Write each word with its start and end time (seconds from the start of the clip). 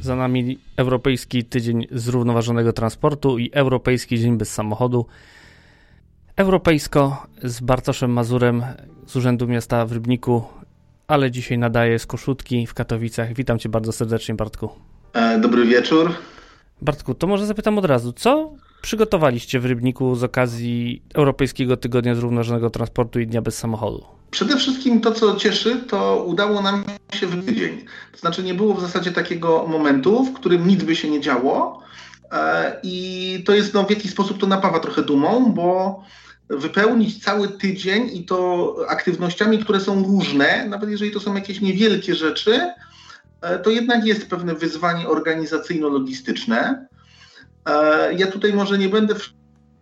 Za 0.00 0.16
nami 0.16 0.58
Europejski 0.76 1.44
Tydzień 1.44 1.86
Zrównoważonego 1.90 2.72
Transportu 2.72 3.38
i 3.38 3.50
Europejski 3.52 4.18
Dzień 4.18 4.38
Bez 4.38 4.52
Samochodu. 4.52 5.06
Europejsko 6.36 7.26
z 7.42 7.60
Bartoszem 7.60 8.10
Mazurem 8.10 8.64
z 9.06 9.16
Urzędu 9.16 9.48
Miasta 9.48 9.86
w 9.86 9.92
Rybniku, 9.92 10.44
ale 11.10 11.30
dzisiaj 11.30 11.58
nadaję 11.58 11.98
z 11.98 12.06
Koszutki 12.06 12.66
w 12.66 12.74
Katowicach. 12.74 13.34
Witam 13.34 13.58
Cię 13.58 13.68
bardzo 13.68 13.92
serdecznie, 13.92 14.34
Bartku. 14.34 14.68
E, 15.12 15.38
dobry 15.38 15.64
wieczór. 15.64 16.12
Bartku, 16.82 17.14
to 17.14 17.26
może 17.26 17.46
zapytam 17.46 17.78
od 17.78 17.84
razu, 17.84 18.12
co 18.12 18.52
przygotowaliście 18.82 19.60
w 19.60 19.66
Rybniku 19.66 20.14
z 20.14 20.24
okazji 20.24 21.02
Europejskiego 21.14 21.76
Tygodnia 21.76 22.14
Zrównoważonego 22.14 22.70
Transportu 22.70 23.20
i 23.20 23.26
Dnia 23.26 23.42
Bez 23.42 23.58
Samochodu? 23.58 24.04
Przede 24.30 24.56
wszystkim 24.56 25.00
to, 25.00 25.12
co 25.12 25.36
cieszy, 25.36 25.76
to 25.76 26.24
udało 26.24 26.62
nam 26.62 26.84
się 27.14 27.26
w 27.26 27.46
tydzień. 27.46 27.84
To 28.12 28.18
znaczy 28.18 28.42
nie 28.42 28.54
było 28.54 28.74
w 28.74 28.80
zasadzie 28.80 29.12
takiego 29.12 29.66
momentu, 29.66 30.24
w 30.24 30.32
którym 30.32 30.68
nic 30.68 30.84
by 30.84 30.96
się 30.96 31.10
nie 31.10 31.20
działo 31.20 31.82
e, 32.32 32.80
i 32.82 33.42
to 33.46 33.54
jest 33.54 33.74
no, 33.74 33.84
w 33.84 33.90
jakiś 33.90 34.10
sposób 34.10 34.38
to 34.38 34.46
napawa 34.46 34.80
trochę 34.80 35.02
dumą, 35.02 35.52
bo 35.52 36.00
wypełnić 36.50 37.24
cały 37.24 37.48
tydzień 37.48 38.10
i 38.16 38.24
to 38.24 38.76
aktywnościami, 38.88 39.58
które 39.58 39.80
są 39.80 40.04
różne, 40.04 40.68
nawet 40.68 40.90
jeżeli 40.90 41.10
to 41.10 41.20
są 41.20 41.34
jakieś 41.34 41.60
niewielkie 41.60 42.14
rzeczy, 42.14 42.72
e, 43.40 43.58
to 43.58 43.70
jednak 43.70 44.06
jest 44.06 44.30
pewne 44.30 44.54
wyzwanie 44.54 45.08
organizacyjno-logistyczne. 45.08 46.86
E, 47.66 48.14
ja 48.14 48.26
tutaj 48.26 48.52
może 48.52 48.78
nie 48.78 48.88
będę 48.88 49.14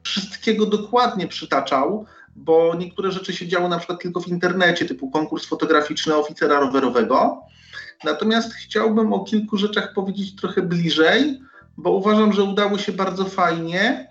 wszystkiego 0.03 0.67
dokładnie 0.67 1.27
przytaczał, 1.27 2.07
bo 2.37 2.75
niektóre 2.79 3.13
rzeczy 3.13 3.33
się 3.33 3.49
działy 3.49 3.69
na 3.69 3.79
przykład 3.79 4.03
tylko 4.03 4.21
w 4.21 4.29
internecie, 4.29 4.85
typu 4.85 5.11
konkurs 5.11 5.47
fotograficzny 5.47 6.15
oficera 6.17 6.61
rowerowego. 6.61 7.43
Natomiast 8.05 8.55
chciałbym 8.55 9.13
o 9.13 9.25
kilku 9.25 9.57
rzeczach 9.57 9.93
powiedzieć 9.95 10.37
trochę 10.37 10.63
bliżej, 10.63 11.41
bo 11.77 11.91
uważam, 11.91 12.33
że 12.33 12.43
udało 12.43 12.79
się 12.79 12.93
bardzo 12.93 13.25
fajnie 13.25 14.09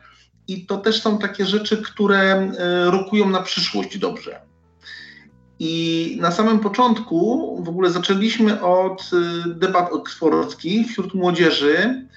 i 0.48 0.66
to 0.66 0.78
też 0.78 1.02
są 1.02 1.18
takie 1.18 1.46
rzeczy, 1.46 1.78
które 1.78 2.20
e, 2.20 2.52
rokują 2.92 3.30
na 3.30 3.42
przyszłość 3.42 3.98
dobrze. 3.98 4.42
I 5.60 6.18
na 6.22 6.32
samym 6.32 6.60
początku 6.60 7.56
w 7.64 7.70
ogóle 7.70 7.92
zaczęliśmy 7.92 8.62
od 8.62 9.02
e, 9.14 9.50
debat 9.50 9.92
oksfordzkich 9.92 10.88
wśród 10.88 11.14
młodzieży. 11.14 12.08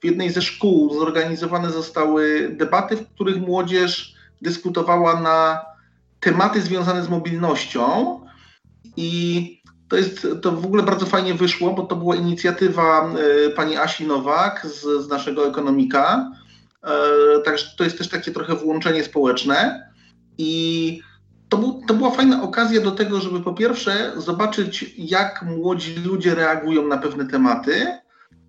W 0.00 0.04
jednej 0.04 0.30
ze 0.30 0.42
szkół 0.42 0.94
zorganizowane 0.94 1.70
zostały 1.70 2.48
debaty, 2.58 2.96
w 2.96 3.08
których 3.08 3.40
młodzież 3.40 4.14
dyskutowała 4.42 5.20
na 5.20 5.60
tematy 6.20 6.62
związane 6.62 7.04
z 7.04 7.08
mobilnością 7.08 8.20
i 8.96 9.60
to 9.88 9.96
jest, 9.96 10.26
to 10.42 10.52
w 10.52 10.66
ogóle 10.66 10.82
bardzo 10.82 11.06
fajnie 11.06 11.34
wyszło, 11.34 11.72
bo 11.72 11.82
to 11.82 11.96
była 11.96 12.16
inicjatywa 12.16 13.10
e, 13.46 13.50
pani 13.50 13.76
Asi 13.76 14.06
Nowak 14.06 14.66
z, 14.66 15.04
z 15.04 15.08
naszego 15.08 15.48
ekonomika. 15.48 16.30
E, 16.84 17.42
także 17.44 17.66
to 17.76 17.84
jest 17.84 17.98
też 17.98 18.08
takie 18.08 18.30
trochę 18.30 18.56
włączenie 18.56 19.04
społeczne 19.04 19.90
i 20.38 21.02
to, 21.48 21.56
był, 21.56 21.82
to 21.88 21.94
była 21.94 22.10
fajna 22.10 22.42
okazja 22.42 22.80
do 22.80 22.90
tego, 22.90 23.20
żeby 23.20 23.40
po 23.40 23.54
pierwsze 23.54 24.12
zobaczyć, 24.16 24.94
jak 24.98 25.42
młodzi 25.42 25.94
ludzie 25.94 26.34
reagują 26.34 26.86
na 26.86 26.98
pewne 26.98 27.26
tematy, 27.26 27.86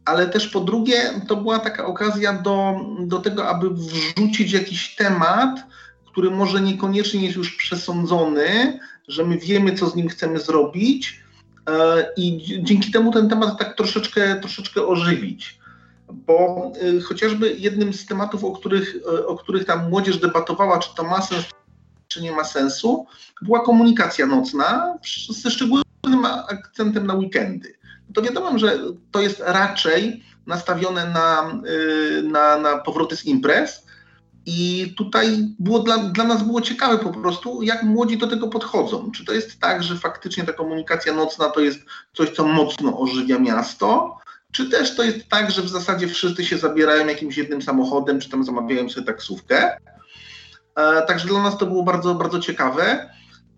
ale 0.05 0.27
też 0.27 0.47
po 0.47 0.59
drugie, 0.59 1.01
to 1.27 1.35
była 1.35 1.59
taka 1.59 1.85
okazja 1.85 2.33
do, 2.33 2.75
do 2.99 3.19
tego, 3.19 3.49
aby 3.49 3.69
wrzucić 3.69 4.51
jakiś 4.51 4.95
temat, 4.95 5.59
który 6.05 6.31
może 6.31 6.61
niekoniecznie 6.61 7.25
jest 7.25 7.35
już 7.37 7.55
przesądzony, 7.55 8.79
że 9.07 9.23
my 9.23 9.37
wiemy, 9.37 9.77
co 9.77 9.89
z 9.89 9.95
nim 9.95 10.09
chcemy 10.09 10.39
zrobić 10.39 11.21
e, 11.69 12.05
i 12.17 12.39
dzięki 12.63 12.91
temu 12.91 13.11
ten 13.11 13.29
temat 13.29 13.59
tak 13.59 13.77
troszeczkę, 13.77 14.35
troszeczkę 14.35 14.87
ożywić. 14.87 15.60
Bo 16.13 16.71
e, 16.97 17.01
chociażby 17.01 17.55
jednym 17.57 17.93
z 17.93 18.05
tematów, 18.05 18.43
o 18.43 18.51
których, 18.51 18.95
e, 18.95 19.27
o 19.27 19.35
których 19.35 19.65
tam 19.65 19.89
młodzież 19.89 20.17
debatowała, 20.17 20.79
czy 20.79 20.95
to 20.95 21.03
ma 21.03 21.21
sens, 21.21 21.45
czy 22.07 22.21
nie 22.21 22.31
ma 22.31 22.43
sensu, 22.43 23.05
była 23.41 23.63
komunikacja 23.65 24.25
nocna 24.25 24.97
ze 25.29 25.51
szczególnym 25.51 26.25
akcentem 26.47 27.07
na 27.07 27.13
weekendy. 27.13 27.73
To 28.13 28.21
wiadomo, 28.21 28.59
że 28.59 28.79
to 29.11 29.21
jest 29.21 29.41
raczej 29.45 30.23
nastawione 30.47 31.09
na, 31.09 31.59
na, 32.23 32.57
na 32.57 32.77
powroty 32.77 33.17
z 33.17 33.25
imprez, 33.25 33.85
i 34.45 34.93
tutaj 34.97 35.55
było 35.59 35.79
dla, 35.79 35.97
dla 35.97 36.23
nas 36.23 36.43
było 36.43 36.61
ciekawe 36.61 36.97
po 36.97 37.09
prostu, 37.09 37.61
jak 37.61 37.83
młodzi 37.83 38.17
do 38.17 38.27
tego 38.27 38.47
podchodzą. 38.47 39.11
Czy 39.11 39.25
to 39.25 39.33
jest 39.33 39.59
tak, 39.59 39.83
że 39.83 39.97
faktycznie 39.97 40.43
ta 40.43 40.53
komunikacja 40.53 41.13
nocna 41.13 41.49
to 41.49 41.59
jest 41.59 41.79
coś, 42.13 42.29
co 42.29 42.47
mocno 42.47 42.99
ożywia 42.99 43.39
miasto, 43.39 44.17
czy 44.51 44.69
też 44.69 44.95
to 44.95 45.03
jest 45.03 45.27
tak, 45.29 45.51
że 45.51 45.61
w 45.61 45.69
zasadzie 45.69 46.07
wszyscy 46.07 46.45
się 46.45 46.57
zabierają 46.57 47.07
jakimś 47.07 47.37
jednym 47.37 47.61
samochodem, 47.61 48.19
czy 48.19 48.29
tam 48.29 48.43
zamawiają 48.43 48.89
sobie 48.89 49.07
taksówkę. 49.07 49.77
E, 50.75 51.01
także 51.01 51.27
dla 51.27 51.43
nas 51.43 51.57
to 51.57 51.65
było 51.65 51.83
bardzo, 51.83 52.15
bardzo 52.15 52.39
ciekawe 52.39 53.09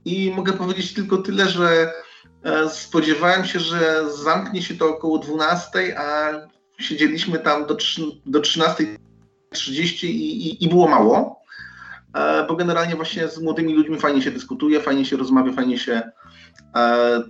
i 0.06 0.32
mogę 0.36 0.54
powiedzieć 0.54 0.94
tylko 0.94 1.18
tyle, 1.18 1.48
że 1.48 1.94
e, 2.44 2.70
spodziewałem 2.70 3.46
się, 3.46 3.60
że 3.60 4.04
zamknie 4.24 4.62
się 4.62 4.78
to 4.78 4.90
około 4.90 5.20
12, 5.20 6.00
a 6.00 6.32
siedzieliśmy 6.80 7.40
tam 7.40 7.66
do, 7.66 7.78
do 8.26 8.40
13 8.40 8.86
30 9.54 10.08
i, 10.08 10.48
i, 10.48 10.64
i 10.64 10.70
było 10.70 10.88
mało, 10.88 11.42
e, 12.14 12.46
bo 12.48 12.56
generalnie 12.56 12.96
właśnie 12.96 13.28
z 13.28 13.40
młodymi 13.42 13.74
ludźmi 13.74 14.00
fajnie 14.00 14.22
się 14.22 14.32
dyskutuje, 14.32 14.82
fajnie 14.82 15.06
się 15.06 15.18
rozmawia, 15.18 15.52
fajnie 15.54 15.78
się 15.78 16.12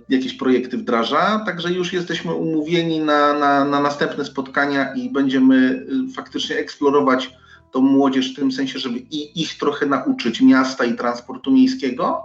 jakieś 0.08 0.34
projekty 0.34 0.78
wdraża, 0.78 1.42
także 1.46 1.72
już 1.72 1.92
jesteśmy 1.92 2.34
umówieni 2.34 3.00
na, 3.00 3.32
na, 3.38 3.64
na 3.64 3.80
następne 3.80 4.24
spotkania 4.24 4.94
i 4.94 5.10
będziemy 5.10 5.86
y, 6.10 6.12
faktycznie 6.14 6.56
eksplorować 6.56 7.30
tą 7.72 7.80
młodzież 7.80 8.32
w 8.32 8.36
tym 8.36 8.52
sensie, 8.52 8.78
żeby 8.78 8.98
i 8.98 9.42
ich 9.42 9.58
trochę 9.58 9.86
nauczyć 9.86 10.40
miasta 10.40 10.84
i 10.84 10.94
transportu 10.94 11.52
miejskiego, 11.52 12.22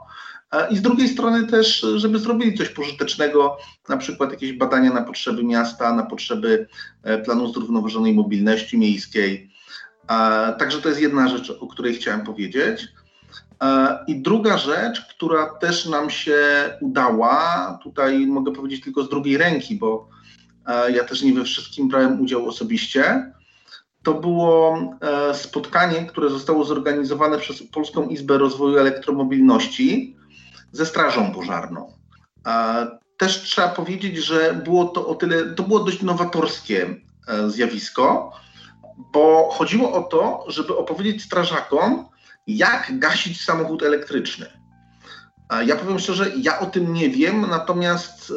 e, 0.51 0.71
i 0.71 0.77
z 0.77 0.81
drugiej 0.81 1.07
strony 1.07 1.47
też, 1.47 1.85
żeby 1.95 2.19
zrobili 2.19 2.57
coś 2.57 2.69
pożytecznego, 2.69 3.57
na 3.89 3.97
przykład 3.97 4.31
jakieś 4.31 4.53
badania 4.53 4.93
na 4.93 5.01
potrzeby 5.01 5.43
miasta, 5.43 5.95
na 5.95 6.03
potrzeby 6.03 6.67
planu 7.25 7.53
zrównoważonej 7.53 8.13
mobilności 8.13 8.77
miejskiej, 8.77 9.49
Także 10.59 10.81
to 10.81 10.89
jest 10.89 11.01
jedna 11.01 11.27
rzecz, 11.27 11.49
o 11.59 11.67
której 11.67 11.95
chciałem 11.95 12.21
powiedzieć. 12.21 12.87
I 14.07 14.21
druga 14.21 14.57
rzecz, 14.57 15.01
która 15.01 15.45
też 15.45 15.85
nam 15.85 16.09
się 16.09 16.37
udała, 16.81 17.79
tutaj 17.83 18.27
mogę 18.27 18.51
powiedzieć 18.51 18.83
tylko 18.83 19.03
z 19.03 19.09
drugiej 19.09 19.37
ręki, 19.37 19.75
bo 19.75 20.09
ja 20.93 21.03
też 21.03 21.21
nie 21.21 21.33
we 21.33 21.43
wszystkim 21.43 21.87
brałem 21.87 22.21
udział 22.21 22.47
osobiście, 22.47 23.31
to 24.03 24.13
było 24.13 24.79
e, 25.01 25.33
spotkanie, 25.33 26.05
które 26.05 26.29
zostało 26.29 26.65
zorganizowane 26.65 27.37
przez 27.37 27.63
Polską 27.63 28.07
Izbę 28.07 28.37
Rozwoju 28.37 28.77
Elektromobilności 28.77 30.15
ze 30.71 30.85
Strażą 30.85 31.31
Pożarną. 31.31 31.93
Też 33.17 33.41
trzeba 33.41 33.67
powiedzieć, 33.67 34.17
że 34.17 34.53
było 34.53 34.85
to 34.85 35.07
o 35.07 35.15
tyle, 35.15 35.45
to 35.45 35.63
było 35.63 35.79
dość 35.79 36.01
nowatorskie 36.01 36.95
e, 37.27 37.49
zjawisko, 37.49 38.31
bo 39.13 39.49
chodziło 39.51 39.93
o 39.93 40.03
to, 40.03 40.45
żeby 40.47 40.77
opowiedzieć 40.77 41.23
strażakom, 41.23 42.05
jak 42.57 42.99
gasić 42.99 43.41
samochód 43.41 43.83
elektryczny. 43.83 44.45
Ja 45.65 45.75
powiem 45.75 45.99
szczerze, 45.99 46.31
ja 46.37 46.59
o 46.59 46.65
tym 46.65 46.93
nie 46.93 47.09
wiem, 47.09 47.41
natomiast 47.49 48.33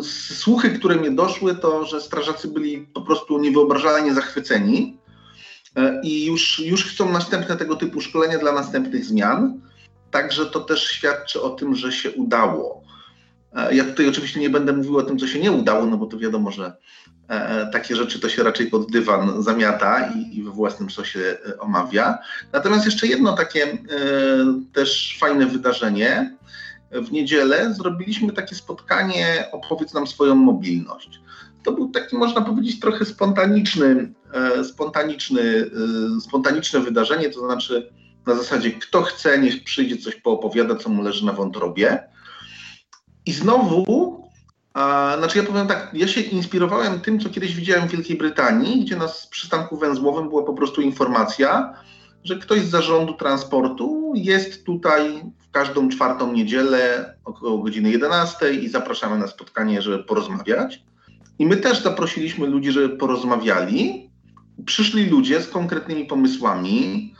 e, 0.00 0.02
słuchy, 0.34 0.70
które 0.70 0.96
mnie 0.96 1.10
doszły, 1.10 1.54
to 1.54 1.84
że 1.84 2.00
strażacy 2.00 2.48
byli 2.48 2.78
po 2.78 3.02
prostu 3.02 3.38
niewyobrażalnie 3.38 4.14
zachwyceni 4.14 4.98
e, 5.76 6.00
i 6.04 6.24
już, 6.24 6.58
już 6.58 6.84
chcą 6.84 7.12
następne 7.12 7.56
tego 7.56 7.76
typu 7.76 8.00
szkolenia 8.00 8.38
dla 8.38 8.52
następnych 8.52 9.04
zmian. 9.04 9.60
Także 10.10 10.46
to 10.46 10.60
też 10.60 10.84
świadczy 10.84 11.42
o 11.42 11.50
tym, 11.50 11.74
że 11.74 11.92
się 11.92 12.10
udało. 12.10 12.81
E, 13.54 13.74
ja 13.74 13.84
tutaj 13.84 14.08
oczywiście 14.08 14.40
nie 14.40 14.50
będę 14.50 14.72
mówił 14.72 14.98
o 14.98 15.02
tym, 15.02 15.18
co 15.18 15.26
się 15.26 15.40
nie 15.40 15.52
udało, 15.52 15.86
no 15.86 15.96
bo 15.96 16.06
to 16.06 16.18
wiadomo, 16.18 16.50
że 16.50 16.76
e, 17.28 17.66
takie 17.72 17.96
rzeczy 17.96 18.20
to 18.20 18.28
się 18.28 18.42
raczej 18.42 18.66
pod 18.66 18.90
dywan 18.90 19.42
zamiata 19.42 20.10
i, 20.10 20.38
i 20.38 20.42
we 20.42 20.50
własnym 20.50 20.90
sosie 20.90 21.20
e, 21.20 21.58
omawia. 21.58 22.18
Natomiast 22.52 22.84
jeszcze 22.84 23.06
jedno 23.06 23.32
takie 23.32 23.78
też 24.72 25.16
fajne 25.20 25.46
wydarzenie. 25.46 26.36
W 26.90 27.12
niedzielę 27.12 27.74
zrobiliśmy 27.74 28.32
takie 28.32 28.54
spotkanie 28.54 29.44
Opowiedz 29.52 29.94
nam 29.94 30.06
swoją 30.06 30.34
mobilność. 30.34 31.20
To 31.64 31.72
był 31.72 31.90
taki, 31.90 32.16
można 32.16 32.40
powiedzieć, 32.40 32.80
trochę 32.80 33.04
spontaniczny, 33.04 34.12
spontaniczny, 34.64 35.70
spontaniczne 36.20 36.80
wydarzenie, 36.80 37.30
to 37.30 37.40
znaczy 37.40 37.92
na 38.26 38.34
zasadzie 38.34 38.70
kto 38.70 39.02
chce, 39.02 39.38
niech 39.38 39.64
przyjdzie 39.64 39.96
coś 39.96 40.16
poopowiada, 40.16 40.76
co 40.76 40.88
mu 40.88 41.02
leży 41.02 41.26
na 41.26 41.32
wątrobie. 41.32 42.11
I 43.26 43.32
znowu 43.32 44.22
Znaczy 45.18 45.38
ja 45.38 45.44
powiem 45.44 45.66
tak, 45.66 45.90
ja 45.94 46.08
się 46.08 46.20
inspirowałem 46.20 47.00
tym, 47.00 47.20
co 47.20 47.30
kiedyś 47.30 47.54
widziałem 47.54 47.88
w 47.88 47.92
Wielkiej 47.92 48.16
Brytanii, 48.16 48.84
gdzie 48.84 48.96
na 48.96 49.08
przystanku 49.30 49.76
węzłowym 49.76 50.28
była 50.28 50.42
po 50.42 50.54
prostu 50.54 50.80
informacja, 50.80 51.74
że 52.24 52.36
ktoś 52.36 52.60
z 52.60 52.70
zarządu 52.70 53.14
transportu 53.14 54.12
jest 54.16 54.64
tutaj 54.64 55.22
w 55.38 55.50
każdą 55.50 55.88
czwartą 55.88 56.32
niedzielę 56.32 57.14
około 57.24 57.58
godziny 57.58 57.90
11 57.90 58.54
i 58.54 58.68
zapraszamy 58.68 59.18
na 59.18 59.26
spotkanie, 59.26 59.82
żeby 59.82 60.04
porozmawiać. 60.04 60.82
I 61.38 61.46
my 61.46 61.56
też 61.56 61.82
zaprosiliśmy 61.82 62.46
ludzi, 62.46 62.72
żeby 62.72 62.96
porozmawiali. 62.96 64.10
Przyszli 64.66 65.06
ludzie 65.06 65.42
z 65.42 65.48
konkretnymi 65.48 66.04
pomysłami, 66.04 67.14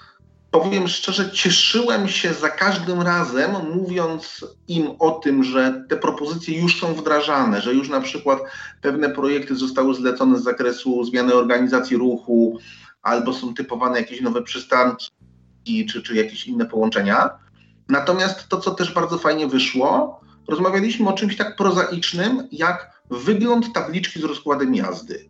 powiem 0.52 0.88
szczerze, 0.88 1.30
cieszyłem 1.30 2.08
się 2.08 2.34
za 2.34 2.48
każdym 2.48 3.02
razem, 3.02 3.50
mówiąc 3.74 4.44
im 4.68 4.90
o 4.98 5.10
tym, 5.10 5.44
że 5.44 5.84
te 5.88 5.96
propozycje 5.96 6.60
już 6.60 6.80
są 6.80 6.94
wdrażane, 6.94 7.60
że 7.60 7.74
już 7.74 7.88
na 7.88 8.00
przykład 8.00 8.38
pewne 8.80 9.10
projekty 9.10 9.56
zostały 9.56 9.94
zlecone 9.94 10.38
z 10.38 10.42
zakresu 10.42 11.04
zmiany 11.04 11.34
organizacji 11.34 11.96
ruchu, 11.96 12.58
albo 13.02 13.32
są 13.32 13.54
typowane 13.54 14.00
jakieś 14.00 14.20
nowe 14.20 14.42
przystanki, 14.42 15.86
czy, 15.90 16.02
czy 16.02 16.14
jakieś 16.14 16.46
inne 16.46 16.66
połączenia. 16.66 17.30
Natomiast 17.88 18.48
to, 18.48 18.58
co 18.60 18.70
też 18.70 18.94
bardzo 18.94 19.18
fajnie 19.18 19.46
wyszło, 19.46 20.20
rozmawialiśmy 20.48 21.08
o 21.08 21.12
czymś 21.12 21.36
tak 21.36 21.56
prozaicznym, 21.56 22.48
jak 22.52 23.02
wygląd 23.10 23.72
tabliczki 23.72 24.20
z 24.20 24.24
rozkładem 24.24 24.74
jazdy. 24.74 25.28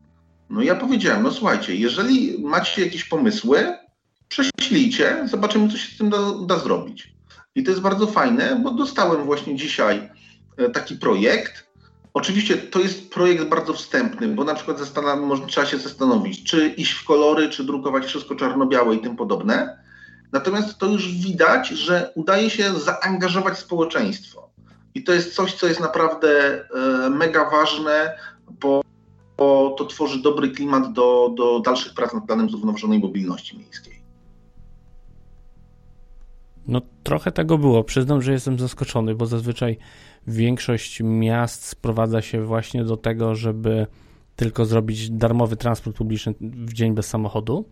No 0.50 0.62
ja 0.62 0.74
powiedziałem, 0.74 1.22
no 1.22 1.30
słuchajcie, 1.30 1.76
jeżeli 1.76 2.42
macie 2.42 2.84
jakieś 2.84 3.04
pomysły, 3.04 3.81
prześlijcie, 4.32 5.28
zobaczymy, 5.30 5.68
co 5.68 5.76
się 5.76 5.94
z 5.94 5.98
tym 5.98 6.10
da, 6.10 6.18
da 6.46 6.58
zrobić. 6.58 7.14
I 7.54 7.62
to 7.62 7.70
jest 7.70 7.82
bardzo 7.82 8.06
fajne, 8.06 8.60
bo 8.62 8.70
dostałem 8.70 9.24
właśnie 9.24 9.56
dzisiaj 9.56 10.10
e, 10.56 10.70
taki 10.70 10.94
projekt. 10.96 11.66
Oczywiście 12.14 12.56
to 12.56 12.80
jest 12.80 13.10
projekt 13.10 13.44
bardzo 13.44 13.72
wstępny, 13.72 14.28
bo 14.28 14.44
na 14.44 14.54
przykład 14.54 14.78
może, 15.20 15.46
trzeba 15.46 15.66
się 15.66 15.78
zastanowić, 15.78 16.44
czy 16.44 16.68
iść 16.68 16.92
w 16.92 17.04
kolory, 17.04 17.48
czy 17.48 17.64
drukować 17.64 18.04
wszystko 18.04 18.34
czarno-białe 18.34 18.94
i 18.94 18.98
tym 18.98 19.16
podobne. 19.16 19.78
Natomiast 20.32 20.78
to 20.78 20.86
już 20.86 21.08
widać, 21.08 21.68
że 21.68 22.12
udaje 22.14 22.50
się 22.50 22.72
zaangażować 22.80 23.58
społeczeństwo. 23.58 24.50
I 24.94 25.04
to 25.04 25.12
jest 25.12 25.34
coś, 25.34 25.54
co 25.54 25.66
jest 25.66 25.80
naprawdę 25.80 26.28
e, 27.06 27.10
mega 27.10 27.50
ważne, 27.50 28.18
bo, 28.60 28.82
bo 29.36 29.74
to 29.78 29.84
tworzy 29.84 30.22
dobry 30.22 30.50
klimat 30.50 30.92
do, 30.92 31.34
do 31.36 31.60
dalszych 31.60 31.94
prac 31.94 32.14
nad 32.14 32.26
planem 32.26 32.50
zrównoważonej 32.50 32.98
mobilności 32.98 33.58
miejskiej. 33.58 33.91
No 36.66 36.80
trochę 37.02 37.32
tego 37.32 37.58
było. 37.58 37.84
Przyznam, 37.84 38.22
że 38.22 38.32
jestem 38.32 38.58
zaskoczony, 38.58 39.14
bo 39.14 39.26
zazwyczaj 39.26 39.78
większość 40.26 41.00
miast 41.04 41.64
sprowadza 41.64 42.22
się 42.22 42.42
właśnie 42.44 42.84
do 42.84 42.96
tego, 42.96 43.34
żeby 43.34 43.86
tylko 44.36 44.64
zrobić 44.64 45.10
darmowy 45.10 45.56
transport 45.56 45.96
publiczny 45.96 46.34
w 46.40 46.72
dzień 46.72 46.94
bez 46.94 47.06
samochodu. 47.06 47.64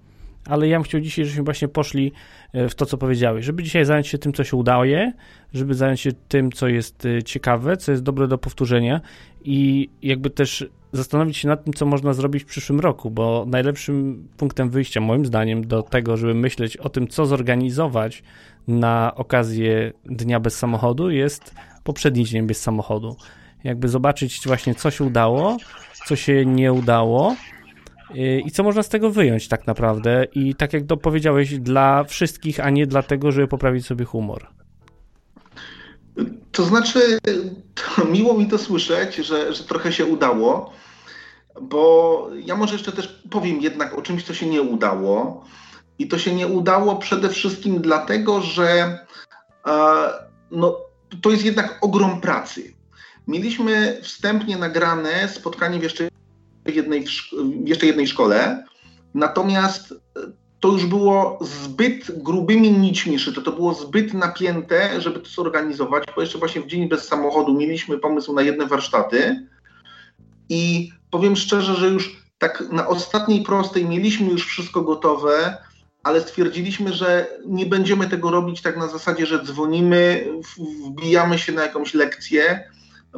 Ale 0.46 0.68
ja 0.68 0.76
bym 0.76 0.84
chciał 0.84 1.00
dzisiaj, 1.00 1.24
żebyśmy 1.24 1.44
właśnie 1.44 1.68
poszli 1.68 2.12
e, 2.52 2.68
w 2.68 2.74
to, 2.74 2.86
co 2.86 2.98
powiedziałeś, 2.98 3.44
żeby 3.44 3.62
dzisiaj 3.62 3.84
zająć 3.84 4.08
się 4.08 4.18
tym, 4.18 4.32
co 4.32 4.44
się 4.44 4.56
udaje, 4.56 5.12
żeby 5.54 5.74
zająć 5.74 6.00
się 6.00 6.12
tym, 6.28 6.52
co 6.52 6.68
jest 6.68 7.06
e, 7.06 7.22
ciekawe, 7.22 7.76
co 7.76 7.92
jest 7.92 8.02
dobre 8.02 8.28
do 8.28 8.38
powtórzenia 8.38 9.00
i 9.44 9.90
jakby 10.02 10.30
też 10.30 10.68
zastanowić 10.92 11.36
się 11.36 11.48
nad 11.48 11.64
tym, 11.64 11.72
co 11.72 11.86
można 11.86 12.12
zrobić 12.12 12.42
w 12.42 12.46
przyszłym 12.46 12.80
roku, 12.80 13.10
bo 13.10 13.44
najlepszym 13.48 14.28
punktem 14.36 14.70
wyjścia, 14.70 15.00
moim 15.00 15.26
zdaniem, 15.26 15.66
do 15.66 15.82
tego, 15.82 16.16
żeby 16.16 16.34
myśleć 16.34 16.76
o 16.76 16.88
tym, 16.88 17.08
co 17.08 17.26
zorganizować 17.26 18.22
na 18.68 19.12
okazję 19.14 19.92
Dnia 20.04 20.40
Bez 20.40 20.58
Samochodu, 20.58 21.10
jest 21.10 21.54
poprzedni 21.84 22.24
dzień 22.24 22.46
bez 22.46 22.60
samochodu. 22.60 23.16
Jakby 23.64 23.88
zobaczyć 23.88 24.40
właśnie, 24.46 24.74
co 24.74 24.90
się 24.90 25.04
udało, 25.04 25.56
co 26.06 26.16
się 26.16 26.46
nie 26.46 26.72
udało 26.72 27.36
i 28.14 28.50
co 28.50 28.62
można 28.62 28.82
z 28.82 28.88
tego 28.88 29.10
wyjąć 29.10 29.48
tak 29.48 29.66
naprawdę. 29.66 30.26
I 30.34 30.54
tak 30.54 30.72
jak 30.72 30.86
to 30.86 30.96
powiedziałeś, 30.96 31.58
dla 31.58 32.04
wszystkich, 32.04 32.60
a 32.60 32.70
nie 32.70 32.86
dlatego, 32.86 33.32
żeby 33.32 33.48
poprawić 33.48 33.86
sobie 33.86 34.04
humor. 34.04 34.46
To 36.52 36.62
znaczy, 36.62 37.18
to 37.74 38.04
miło 38.04 38.34
mi 38.34 38.46
to 38.46 38.58
słyszeć, 38.58 39.16
że, 39.16 39.54
że 39.54 39.64
trochę 39.64 39.92
się 39.92 40.04
udało, 40.04 40.72
bo 41.62 42.30
ja 42.44 42.56
może 42.56 42.72
jeszcze 42.72 42.92
też 42.92 43.22
powiem 43.30 43.60
jednak 43.60 43.98
o 43.98 44.02
czymś, 44.02 44.24
co 44.24 44.34
się 44.34 44.46
nie 44.46 44.62
udało. 44.62 45.44
I 45.98 46.08
to 46.08 46.18
się 46.18 46.34
nie 46.34 46.46
udało 46.46 46.96
przede 46.96 47.28
wszystkim 47.28 47.80
dlatego, 47.80 48.40
że 48.40 48.98
e, 49.66 49.76
no, 50.50 50.76
to 51.22 51.30
jest 51.30 51.44
jednak 51.44 51.78
ogrom 51.80 52.20
pracy. 52.20 52.74
Mieliśmy 53.26 54.00
wstępnie 54.02 54.56
nagrane 54.56 55.28
spotkanie 55.28 55.78
w 55.78 55.82
jeszcze 55.82 56.09
jednej, 56.76 57.04
jeszcze 57.64 57.86
jednej 57.86 58.06
szkole, 58.06 58.64
natomiast 59.14 59.94
to 60.60 60.68
już 60.68 60.86
było 60.86 61.38
zbyt 61.40 62.22
grubymi 62.22 62.70
nićmi 62.72 63.18
szyte, 63.18 63.42
to 63.42 63.52
było 63.52 63.74
zbyt 63.74 64.14
napięte, 64.14 65.00
żeby 65.00 65.20
to 65.20 65.28
zorganizować, 65.28 66.04
bo 66.14 66.20
jeszcze 66.20 66.38
właśnie 66.38 66.60
w 66.60 66.66
dzień 66.66 66.88
bez 66.88 67.08
samochodu 67.08 67.54
mieliśmy 67.54 67.98
pomysł 67.98 68.34
na 68.34 68.42
jedne 68.42 68.66
warsztaty. 68.66 69.46
I 70.48 70.92
powiem 71.10 71.36
szczerze, 71.36 71.74
że 71.74 71.88
już 71.88 72.22
tak 72.38 72.64
na 72.72 72.88
ostatniej 72.88 73.42
prostej 73.42 73.84
mieliśmy 73.84 74.28
już 74.28 74.46
wszystko 74.46 74.82
gotowe, 74.82 75.56
ale 76.02 76.20
stwierdziliśmy, 76.20 76.92
że 76.92 77.26
nie 77.46 77.66
będziemy 77.66 78.08
tego 78.08 78.30
robić 78.30 78.62
tak 78.62 78.76
na 78.76 78.88
zasadzie, 78.88 79.26
że 79.26 79.44
dzwonimy, 79.44 80.26
wbijamy 80.86 81.38
się 81.38 81.52
na 81.52 81.62
jakąś 81.62 81.94
lekcję, 81.94 82.70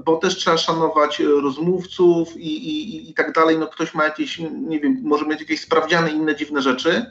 bo 0.04 0.16
też 0.16 0.36
trzeba 0.36 0.56
szanować 0.56 1.20
rozmówców 1.20 2.36
i, 2.36 2.68
i, 2.68 3.10
i 3.10 3.14
tak 3.14 3.32
dalej. 3.32 3.58
No 3.58 3.66
ktoś 3.66 3.94
ma 3.94 4.04
jakieś, 4.04 4.38
nie 4.52 4.80
wiem, 4.80 5.00
może 5.02 5.26
mieć 5.26 5.40
jakieś 5.40 5.60
sprawdziane 5.60 6.10
inne 6.10 6.36
dziwne 6.36 6.62
rzeczy. 6.62 7.06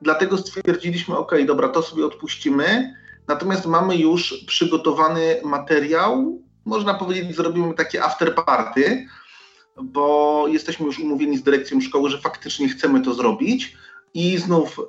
Dlatego 0.00 0.38
stwierdziliśmy, 0.38 1.16
ok, 1.16 1.32
dobra, 1.46 1.68
to 1.68 1.82
sobie 1.82 2.06
odpuścimy. 2.06 2.94
Natomiast 3.28 3.66
mamy 3.66 3.96
już 3.96 4.44
przygotowany 4.46 5.40
materiał. 5.44 6.42
Można 6.64 6.94
powiedzieć, 6.94 7.36
zrobimy 7.36 7.74
takie 7.74 8.04
after 8.04 8.34
party, 8.34 9.06
bo 9.82 10.44
jesteśmy 10.48 10.86
już 10.86 10.98
umówieni 10.98 11.38
z 11.38 11.42
dyrekcją 11.42 11.80
szkoły, 11.80 12.10
że 12.10 12.18
faktycznie 12.18 12.68
chcemy 12.68 13.00
to 13.00 13.14
zrobić 13.14 13.76
i 14.14 14.38
znów 14.38 14.80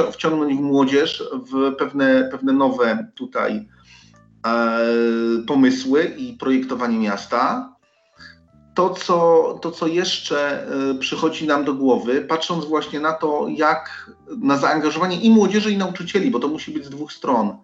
e, 0.00 0.12
wciągnąć 0.12 0.60
młodzież 0.60 1.24
w 1.32 1.74
pewne, 1.76 2.28
pewne 2.30 2.52
nowe 2.52 3.12
tutaj 3.14 3.52
e, 3.52 3.66
pomysły 5.46 6.04
i 6.04 6.32
projektowanie 6.32 6.98
miasta. 6.98 7.74
To 8.74 8.90
co, 8.90 9.58
to, 9.62 9.70
co 9.70 9.86
jeszcze 9.86 10.66
e, 10.66 10.94
przychodzi 10.94 11.46
nam 11.46 11.64
do 11.64 11.74
głowy, 11.74 12.20
patrząc 12.20 12.64
właśnie 12.64 13.00
na 13.00 13.12
to, 13.12 13.46
jak 13.48 14.10
na 14.38 14.56
zaangażowanie 14.56 15.20
i 15.20 15.30
młodzieży, 15.30 15.72
i 15.72 15.76
nauczycieli, 15.76 16.30
bo 16.30 16.38
to 16.38 16.48
musi 16.48 16.70
być 16.70 16.84
z 16.84 16.90
dwóch 16.90 17.12
stron 17.12 17.56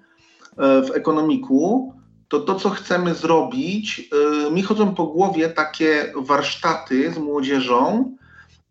w 0.56 0.90
ekonomiku, 0.94 1.94
to 2.28 2.40
to, 2.40 2.54
co 2.54 2.70
chcemy 2.70 3.14
zrobić, 3.14 4.10
mi 4.50 4.62
chodzą 4.62 4.94
po 4.94 5.06
głowie 5.06 5.48
takie 5.48 6.12
warsztaty 6.16 7.12
z 7.12 7.18
młodzieżą, 7.18 8.14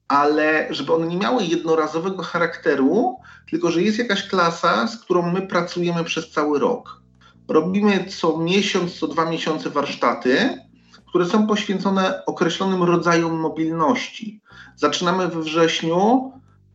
ale 0.07 0.67
żeby 0.69 0.93
one 0.93 1.07
nie 1.07 1.17
miały 1.17 1.43
jednorazowego 1.43 2.23
charakteru, 2.23 3.17
tylko 3.49 3.71
że 3.71 3.81
jest 3.81 3.97
jakaś 3.97 4.27
klasa, 4.27 4.87
z 4.87 4.97
którą 4.97 5.31
my 5.31 5.41
pracujemy 5.41 6.03
przez 6.03 6.31
cały 6.31 6.59
rok. 6.59 6.98
Robimy 7.49 8.05
co 8.05 8.37
miesiąc, 8.37 8.99
co 8.99 9.07
dwa 9.07 9.25
miesiące 9.25 9.69
warsztaty, 9.69 10.59
które 11.07 11.25
są 11.25 11.47
poświęcone 11.47 12.25
określonym 12.25 12.83
rodzajom 12.83 13.39
mobilności. 13.39 14.41
Zaczynamy 14.75 15.27
we 15.27 15.41
wrześniu 15.41 16.31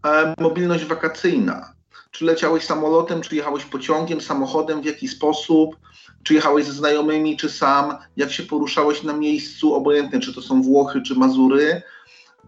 e, 0.07 0.35
mobilność 0.39 0.85
wakacyjna. 0.85 1.75
Czy 2.11 2.25
leciałeś 2.25 2.65
samolotem, 2.65 3.21
czy 3.21 3.37
jechałeś 3.37 3.65
pociągiem, 3.65 4.21
samochodem, 4.21 4.83
w 4.83 4.85
jaki 4.85 5.09
sposób, 5.09 5.77
czy 6.23 6.35
jechałeś 6.35 6.67
ze 6.67 6.73
znajomymi, 6.73 7.37
czy 7.37 7.51
sam, 7.51 7.97
jak 8.17 8.33
się 8.33 8.43
poruszałeś 8.43 9.03
na 9.03 9.13
miejscu, 9.13 9.75
obojętnie 9.75 10.21
czy 10.21 10.35
to 10.35 10.43
są 10.43 10.63
Włochy, 10.63 11.03
czy 11.03 11.15
Mazury, 11.15 11.83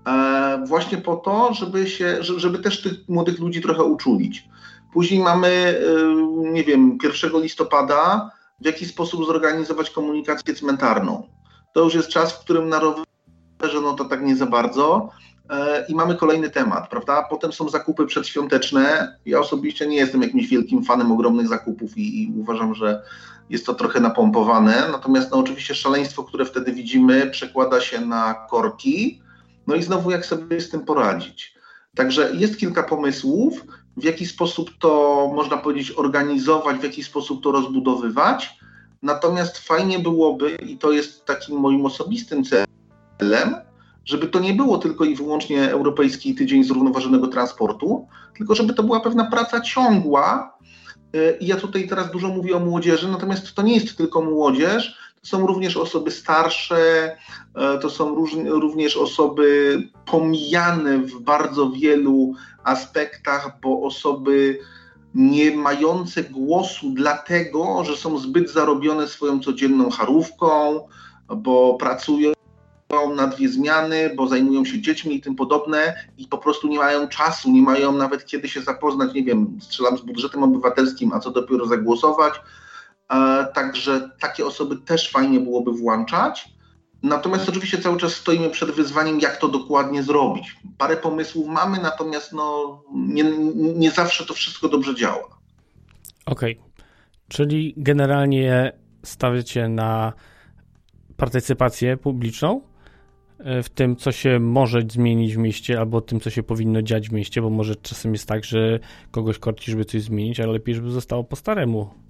E, 0.07 0.65
właśnie 0.67 0.99
po 0.99 1.17
to, 1.17 1.55
żeby, 1.55 1.89
się, 1.89 2.23
żeby 2.23 2.59
też 2.59 2.83
tych 2.83 3.09
młodych 3.09 3.39
ludzi 3.39 3.63
trochę 3.63 3.83
uczulić. 3.83 4.49
Później 4.93 5.21
mamy, 5.21 5.49
e, 5.49 6.53
nie 6.53 6.65
wiem, 6.65 6.99
1 7.03 7.43
listopada, 7.43 8.31
w 8.61 8.67
jaki 8.67 8.87
sposób 8.87 9.27
zorganizować 9.27 9.91
komunikację 9.91 10.55
cmentarną. 10.55 11.29
To 11.73 11.85
już 11.85 11.95
jest 11.95 12.09
czas, 12.09 12.33
w 12.33 12.41
którym 12.41 12.69
na 12.69 12.79
rowerze 12.79 13.81
no 13.83 13.93
to 13.93 14.05
tak 14.05 14.23
nie 14.23 14.37
za 14.37 14.47
bardzo. 14.47 15.11
E, 15.51 15.87
I 15.89 15.95
mamy 15.95 16.17
kolejny 16.17 16.51
temat, 16.51 16.91
prawda? 16.91 17.27
Potem 17.31 17.53
są 17.53 17.69
zakupy 17.69 18.07
przedświąteczne. 18.07 19.17
Ja 19.27 19.41
osobiście 19.41 19.87
nie 19.87 19.97
jestem 19.97 20.23
jakimś 20.23 20.49
wielkim 20.49 20.85
fanem 20.85 21.13
ogromnych 21.13 21.49
zakupów 21.49 21.99
i, 21.99 22.23
i 22.23 22.33
uważam, 22.41 22.75
że 22.75 23.03
jest 23.51 23.67
to 23.67 23.75
trochę 23.75 24.01
napompowane. 24.01 24.89
Natomiast 24.93 25.31
no, 25.31 25.37
oczywiście 25.37 25.75
szaleństwo, 25.75 26.25
które 26.25 26.45
wtedy 26.45 26.73
widzimy, 26.73 27.27
przekłada 27.31 27.81
się 27.81 28.01
na 28.01 28.35
korki 28.35 29.23
no 29.67 29.75
i 29.75 29.83
znowu, 29.83 30.11
jak 30.11 30.27
sobie 30.27 30.61
z 30.61 30.71
tym 30.71 30.81
poradzić. 30.81 31.55
Także 31.95 32.31
jest 32.35 32.59
kilka 32.59 32.83
pomysłów, 32.83 33.65
w 33.97 34.05
jaki 34.05 34.27
sposób 34.27 34.71
to 34.79 35.33
można 35.35 35.57
powiedzieć 35.57 35.93
organizować, 35.97 36.77
w 36.77 36.83
jaki 36.83 37.05
sposób 37.05 37.43
to 37.43 37.53
rozbudowywać. 37.53 38.59
Natomiast 39.03 39.59
fajnie 39.59 39.99
byłoby, 39.99 40.51
i 40.51 40.79
to 40.79 40.93
jest 40.93 41.25
takim 41.25 41.61
moim 41.61 41.87
osobistym 41.87 42.43
celem, 42.45 43.55
żeby 44.05 44.27
to 44.27 44.41
nie 44.41 44.55
było 44.55 44.79
tylko 44.79 45.05
i 45.05 45.15
wyłącznie 45.15 45.71
Europejski 45.71 46.35
Tydzień 46.35 46.65
Zrównoważonego 46.65 47.29
Transportu, 47.29 48.07
tylko 48.37 48.55
żeby 48.55 48.75
to 48.75 48.83
była 48.83 49.01
pewna 49.01 49.31
praca 49.31 49.61
ciągła. 49.61 50.59
Y, 51.17 51.37
I 51.41 51.47
ja 51.47 51.57
tutaj 51.57 51.89
teraz 51.89 52.11
dużo 52.11 52.29
mówię 52.29 52.57
o 52.57 52.61
młodzieży, 52.61 53.09
natomiast 53.09 53.55
to 53.55 53.63
nie 53.63 53.75
jest 53.75 53.97
tylko 53.97 54.23
młodzież, 54.23 54.99
są 55.27 55.47
również 55.47 55.77
osoby 55.77 56.11
starsze, 56.11 57.13
y, 57.77 57.79
to 57.83 57.91
są 57.91 58.15
również 58.45 58.97
osoby 58.97 59.79
pomijane 60.07 60.99
w 60.99 61.21
bardzo 61.21 61.71
wielu 61.71 62.35
aspektach, 62.65 63.59
bo 63.63 63.83
osoby 63.83 64.59
nie 65.15 65.57
mające 65.57 66.25
głosu, 66.25 66.91
dlatego 66.95 67.85
że 67.85 67.97
są 67.97 68.19
zbyt 68.19 68.51
zarobione 68.51 69.09
swoją 69.09 69.41
codzienną 69.41 69.91
charówką, 69.91 70.81
bo 71.37 71.75
pracują 71.75 72.33
na 73.17 73.27
dwie 73.27 73.49
zmiany, 73.49 74.11
bo 74.17 74.27
zajmują 74.27 74.65
się 74.65 74.81
dziećmi 74.81 75.15
i 75.15 75.21
tym 75.21 75.37
podobne 75.37 75.95
i 76.19 76.27
po 76.27 76.39
prostu 76.39 76.69
nie 76.69 76.79
mają 76.79 77.09
czasu, 77.09 77.51
nie 77.51 77.63
mają 77.63 77.93
nawet 77.93 78.27
kiedy 78.27 78.49
się 78.49 78.63
zapoznać, 78.63 79.15
nie 79.15 79.25
wiem, 79.25 79.59
strzelam 79.61 79.99
z 79.99 80.01
budżetem 80.01 80.43
obywatelskim, 80.43 81.13
a 81.13 81.21
co 81.21 81.31
dopiero 81.31 81.67
zagłosować. 81.67 82.35
E, 83.11 83.47
także 83.55 84.11
takie 84.21 84.47
osoby 84.47 84.77
też 84.77 85.11
fajnie 85.11 85.41
byłoby 85.41 85.73
włączać. 85.73 86.49
Natomiast 87.03 87.49
oczywiście 87.49 87.79
cały 87.79 87.99
czas 87.99 88.13
stoimy 88.13 88.51
przed 88.51 88.71
wyzwaniem, 88.71 89.21
jak 89.21 89.37
to 89.37 89.49
dokładnie 89.49 90.03
zrobić. 90.03 90.57
Parę 90.79 90.97
pomysłów 90.97 91.49
mamy, 91.49 91.79
natomiast 91.83 92.33
no, 92.33 92.79
nie, 92.95 93.25
nie 93.55 93.91
zawsze 93.91 94.27
to 94.27 94.35
wszystko 94.35 94.69
dobrze 94.69 94.95
działa. 94.95 95.39
Okej, 96.27 96.59
okay. 96.59 96.85
czyli 97.29 97.75
generalnie 97.77 98.73
stawiacie 99.03 99.69
na 99.69 100.13
partycypację 101.17 101.97
publiczną 101.97 102.61
e, 103.39 103.63
w 103.63 103.69
tym, 103.69 103.97
co 103.97 104.13
się 104.13 104.41
może 104.41 104.81
zmienić 104.91 105.35
w 105.35 105.39
mieście, 105.39 105.79
albo 105.79 106.01
tym, 106.01 106.21
co 106.21 106.31
się 106.31 106.43
powinno 106.43 106.83
dziać 106.83 107.09
w 107.09 107.13
mieście, 107.13 107.43
bo 107.43 107.51
może 107.51 107.77
czasem 107.77 108.13
jest 108.13 108.29
tak, 108.29 108.45
że 108.45 108.79
kogoś 109.11 109.39
korci, 109.39 109.71
żeby 109.71 109.85
coś 109.85 110.03
zmienić, 110.03 110.41
ale 110.41 110.53
lepiej, 110.53 110.75
żeby 110.75 110.91
zostało 110.91 111.25
po 111.25 111.37
staremu. 111.37 112.06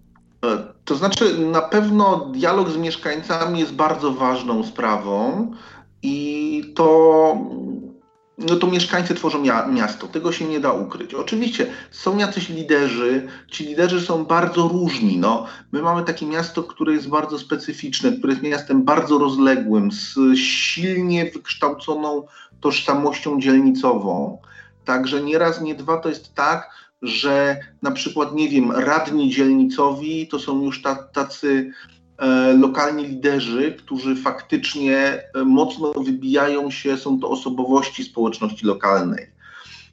To 0.85 0.95
znaczy, 0.95 1.39
na 1.39 1.63
pewno 1.63 2.17
dialog 2.17 2.71
z 2.71 2.77
mieszkańcami 2.77 3.61
jest 3.61 3.73
bardzo 3.73 4.13
ważną 4.13 4.65
sprawą 4.65 5.51
i 6.03 6.73
to, 6.75 7.39
no 8.39 8.57
to 8.57 8.67
mieszkańcy 8.67 9.15
tworzą 9.15 9.43
miasto, 9.73 10.07
tego 10.07 10.33
się 10.33 10.45
nie 10.45 10.61
da 10.61 10.73
ukryć. 10.73 11.15
Oczywiście 11.15 11.67
są 11.91 12.19
jacyś 12.19 12.49
liderzy, 12.49 13.29
ci 13.51 13.65
liderzy 13.65 14.01
są 14.01 14.25
bardzo 14.25 14.69
różni. 14.69 15.19
No, 15.19 15.47
my 15.73 15.83
mamy 15.83 16.03
takie 16.03 16.27
miasto, 16.27 16.63
które 16.63 16.93
jest 16.93 17.09
bardzo 17.09 17.39
specyficzne, 17.39 18.13
które 18.13 18.33
jest 18.33 18.43
miastem 18.43 18.85
bardzo 18.85 19.19
rozległym, 19.19 19.93
z 19.93 20.39
silnie 20.39 21.31
wykształconą 21.31 22.27
tożsamością 22.61 23.41
dzielnicową. 23.41 24.39
Także 24.85 25.23
nie 25.23 25.39
raz, 25.39 25.61
nie 25.61 25.75
dwa 25.75 25.99
to 25.99 26.09
jest 26.09 26.35
tak, 26.35 26.71
że 27.07 27.57
na 27.83 27.91
przykład, 27.91 28.35
nie 28.35 28.49
wiem, 28.49 28.73
radni 28.73 29.31
dzielnicowi 29.31 30.29
to 30.29 30.39
są 30.39 30.63
już 30.65 30.83
tacy 31.13 31.73
e, 32.19 32.53
lokalni 32.53 33.07
liderzy, 33.07 33.73
którzy 33.79 34.17
faktycznie 34.17 34.99
e, 34.99 35.45
mocno 35.45 35.93
wybijają 35.93 36.71
się, 36.71 36.97
są 36.97 37.21
to 37.21 37.31
osobowości 37.31 38.05
społeczności 38.05 38.67
lokalnej. 38.67 39.27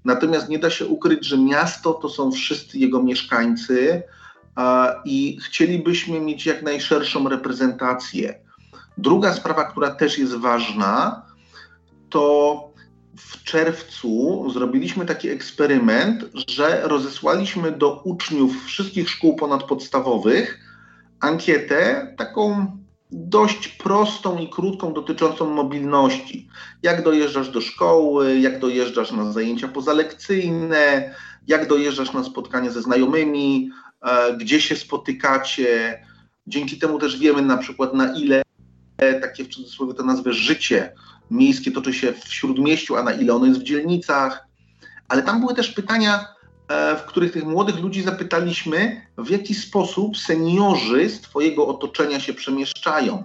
Natomiast 0.05 0.50
nie 0.50 0.60
da 0.60 0.70
się 0.70 0.86
ukryć, 0.86 1.25
że 1.25 1.38
miasto 1.38 1.93
to 1.93 2.10
są 2.10 2.32
wszyscy 2.32 2.77
jego 2.77 3.03
mieszkańcy 3.03 4.03
i 5.05 5.38
chcielibyśmy 5.46 6.20
mieć 6.20 6.46
jak 6.46 6.63
najszerszą 6.63 7.29
reprezentację. 7.29 8.39
Druga 8.98 9.34
sprawa, 9.34 9.63
która 9.63 9.91
też 9.91 10.17
jest 10.17 10.36
ważna, 10.36 11.25
to 12.10 12.73
w 13.17 13.43
czerwcu 13.43 14.46
zrobiliśmy 14.53 15.05
taki 15.05 15.29
eksperyment, 15.29 16.25
że 16.48 16.82
rozesłaliśmy 16.84 17.72
do 17.72 18.01
uczniów 18.03 18.65
wszystkich 18.65 19.10
szkół 19.10 19.36
ponadpodstawowych 19.36 20.60
ankietę 21.20 22.13
taką 22.17 22.77
dość 23.12 23.67
prostą 23.67 24.38
i 24.38 24.50
krótką 24.50 24.93
dotyczącą 24.93 25.50
mobilności. 25.50 26.50
Jak 26.84 27.03
dojeżdżasz 27.03 27.50
do 27.50 27.62
szkoły, 27.62 28.39
jak 28.39 28.60
dojeżdżasz 28.60 29.12
na 29.12 29.32
zajęcia 29.32 29.67
pozalekcyjne, 29.67 31.15
jak 31.48 31.67
dojeżdżasz 31.67 32.13
na 32.13 32.24
spotkania 32.24 32.70
ze 32.70 32.82
znajomymi, 32.82 33.70
e, 34.01 34.38
gdzie 34.38 34.62
się 34.62 34.75
spotykacie. 34.75 36.00
Dzięki 36.48 36.77
temu 36.77 37.00
też 37.00 37.20
wiemy 37.20 37.41
na 37.41 37.58
przykład 37.58 37.93
na 37.93 38.15
ile 38.15 38.42
takie 39.22 39.43
w 39.43 39.48
cudzysłowie 39.48 39.93
to 39.93 40.03
nazwę 40.03 40.33
życie 40.33 40.93
miejskie 41.31 41.72
toczy 41.72 41.93
się 41.93 42.13
w 42.13 42.33
śródmieściu, 42.33 42.95
a 42.95 43.03
na 43.03 43.12
ile 43.12 43.33
ono 43.33 43.45
jest 43.45 43.60
w 43.60 43.63
dzielnicach. 43.63 44.48
Ale 45.07 45.24
tam 45.24 45.39
były 45.39 45.53
też 45.53 45.72
pytania, 45.72 46.25
e, 46.67 46.98
w 46.98 47.03
których 47.03 47.31
tych 47.31 47.45
młodych 47.45 47.79
ludzi 47.79 48.01
zapytaliśmy, 48.01 49.01
w 49.17 49.29
jaki 49.29 49.55
sposób 49.55 50.17
seniorzy 50.17 51.10
z 51.10 51.22
Twojego 51.22 51.67
otoczenia 51.67 52.19
się 52.19 52.33
przemieszczają, 52.33 53.24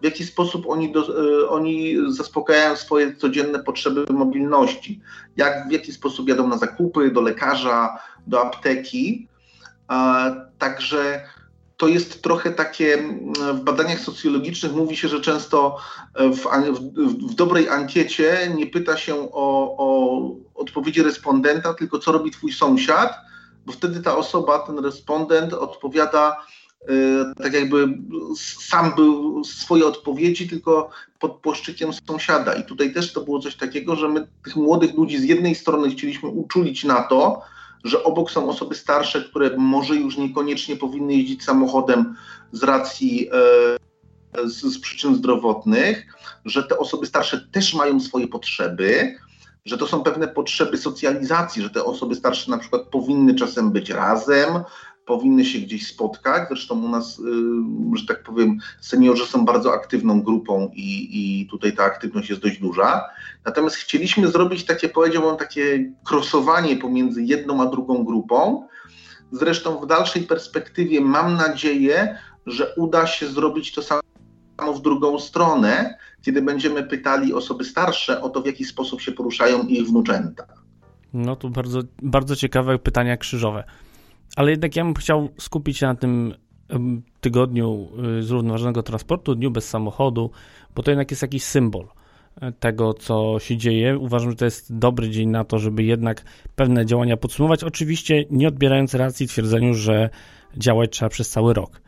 w 0.00 0.04
jaki 0.04 0.24
sposób 0.24 0.66
oni, 0.68 0.92
do, 0.92 1.00
e, 1.00 1.48
oni 1.48 1.96
zaspokajają 2.08 2.76
swoje 2.76 3.16
codzienne 3.16 3.58
potrzeby 3.58 4.04
mobilności, 4.12 5.00
jak, 5.36 5.68
w 5.68 5.72
jaki 5.72 5.92
sposób 5.92 6.28
jadą 6.28 6.48
na 6.48 6.58
zakupy, 6.58 7.10
do 7.10 7.20
lekarza, 7.20 7.98
do 8.26 8.46
apteki. 8.46 9.28
Także 10.58 11.24
to 11.80 11.88
jest 11.88 12.22
trochę 12.22 12.50
takie, 12.50 12.94
mm, 12.94 13.56
w 13.56 13.60
badaniach 13.60 14.00
socjologicznych 14.00 14.72
mówi 14.72 14.96
się, 14.96 15.08
że 15.08 15.20
często 15.20 15.76
w, 16.14 16.40
w, 16.72 16.80
w 17.30 17.34
dobrej 17.34 17.68
ankiecie 17.68 18.52
nie 18.56 18.66
pyta 18.66 18.96
się 18.96 19.14
o, 19.32 19.76
o, 19.78 20.36
odpowiedzi 20.54 21.02
respondenta, 21.02 21.74
tylko 21.74 21.98
co 21.98 22.12
robi 22.12 22.30
twój 22.30 22.52
sąsiad, 22.52 23.14
bo 23.66 23.72
wtedy 23.72 24.00
ta 24.00 24.16
osoba, 24.16 24.58
ten 24.58 24.78
respondent 24.78 25.52
odpowiada 25.52 26.36
y, 26.82 26.86
tak 27.42 27.52
jakby 27.52 27.98
sam 28.36 28.94
był 28.94 29.44
swoje 29.44 29.86
odpowiedzi, 29.86 30.48
tylko 30.48 30.90
pod 31.18 31.32
płaszczykiem 31.32 31.90
sąsiada. 32.06 32.54
I 32.54 32.64
tutaj 32.64 32.92
też 32.92 33.12
to 33.12 33.20
było 33.20 33.40
coś 33.40 33.56
takiego, 33.56 33.96
że 33.96 34.08
my 34.08 34.26
tych 34.44 34.56
młodych 34.56 34.94
ludzi 34.94 35.18
z 35.18 35.24
jednej 35.24 35.54
strony 35.54 35.90
chcieliśmy 35.90 36.28
uczulić 36.28 36.84
na 36.84 37.02
to, 37.02 37.42
że 37.84 38.04
obok 38.04 38.30
są 38.30 38.48
osoby 38.48 38.74
starsze, 38.74 39.22
które 39.22 39.56
może 39.56 39.96
już 39.96 40.16
niekoniecznie 40.16 40.76
powinny 40.76 41.14
jeździć 41.14 41.44
samochodem 41.44 42.16
z 42.52 42.62
racji 42.62 43.28
e, 43.32 44.48
z, 44.48 44.60
z 44.60 44.80
przyczyn 44.80 45.14
zdrowotnych, 45.14 46.06
że 46.44 46.62
te 46.62 46.78
osoby 46.78 47.06
starsze 47.06 47.40
też 47.52 47.74
mają 47.74 48.00
swoje 48.00 48.28
potrzeby, 48.28 49.16
że 49.64 49.78
to 49.78 49.86
są 49.86 50.02
pewne 50.02 50.28
potrzeby 50.28 50.78
socjalizacji, 50.78 51.62
że 51.62 51.70
te 51.70 51.84
osoby 51.84 52.14
starsze 52.14 52.50
na 52.50 52.58
przykład 52.58 52.82
powinny 52.82 53.34
czasem 53.34 53.70
być 53.70 53.90
razem, 53.90 54.48
powinny 55.10 55.44
się 55.44 55.58
gdzieś 55.58 55.86
spotkać. 55.86 56.48
Zresztą 56.48 56.84
u 56.84 56.88
nas, 56.88 57.18
y, 57.18 57.22
że 57.94 58.06
tak 58.06 58.22
powiem, 58.22 58.58
seniorzy 58.80 59.26
są 59.26 59.44
bardzo 59.44 59.72
aktywną 59.72 60.22
grupą 60.22 60.70
i, 60.74 61.08
i 61.12 61.46
tutaj 61.46 61.72
ta 61.72 61.84
aktywność 61.84 62.30
jest 62.30 62.42
dość 62.42 62.60
duża. 62.60 63.04
Natomiast 63.44 63.76
chcieliśmy 63.76 64.28
zrobić 64.28 64.64
takie, 64.64 64.88
powiedziałbym, 64.88 65.36
takie 65.36 65.92
krosowanie 66.04 66.76
pomiędzy 66.76 67.22
jedną 67.22 67.62
a 67.62 67.66
drugą 67.66 68.04
grupą. 68.04 68.66
Zresztą 69.32 69.80
w 69.80 69.86
dalszej 69.86 70.22
perspektywie 70.22 71.00
mam 71.00 71.36
nadzieję, 71.36 72.18
że 72.46 72.74
uda 72.76 73.06
się 73.06 73.26
zrobić 73.28 73.72
to 73.72 73.82
samo 73.82 74.72
w 74.74 74.82
drugą 74.82 75.18
stronę, 75.18 75.98
kiedy 76.22 76.42
będziemy 76.42 76.82
pytali 76.82 77.34
osoby 77.34 77.64
starsze 77.64 78.22
o 78.22 78.28
to, 78.28 78.42
w 78.42 78.46
jaki 78.46 78.64
sposób 78.64 79.00
się 79.00 79.12
poruszają 79.12 79.62
ich 79.62 79.86
wnuczęta. 79.86 80.46
No 81.12 81.36
to 81.36 81.48
bardzo, 81.48 81.80
bardzo 82.02 82.36
ciekawe 82.36 82.78
pytania 82.78 83.16
krzyżowe. 83.16 83.64
Ale 84.36 84.50
jednak 84.50 84.76
ja 84.76 84.84
bym 84.84 84.94
chciał 84.94 85.28
skupić 85.38 85.78
się 85.78 85.86
na 85.86 85.94
tym 85.94 86.34
tygodniu 87.20 87.88
y, 88.18 88.22
zrównoważonego 88.22 88.82
transportu, 88.82 89.34
dniu 89.34 89.50
bez 89.50 89.68
samochodu, 89.68 90.30
bo 90.74 90.82
to 90.82 90.90
jednak 90.90 91.10
jest 91.10 91.22
jakiś 91.22 91.44
symbol 91.44 91.88
e, 92.40 92.52
tego, 92.52 92.94
co 92.94 93.38
się 93.38 93.56
dzieje. 93.56 93.98
Uważam, 93.98 94.30
że 94.30 94.36
to 94.36 94.44
jest 94.44 94.78
dobry 94.78 95.10
dzień 95.10 95.28
na 95.28 95.44
to, 95.44 95.58
żeby 95.58 95.82
jednak 95.82 96.22
pewne 96.56 96.86
działania 96.86 97.16
podsumować. 97.16 97.64
Oczywiście 97.64 98.24
nie 98.30 98.48
odbierając 98.48 98.94
racji 98.94 99.28
twierdzeniu, 99.28 99.74
że 99.74 100.10
działać 100.56 100.90
trzeba 100.90 101.08
przez 101.08 101.30
cały 101.30 101.54
rok. 101.54 101.82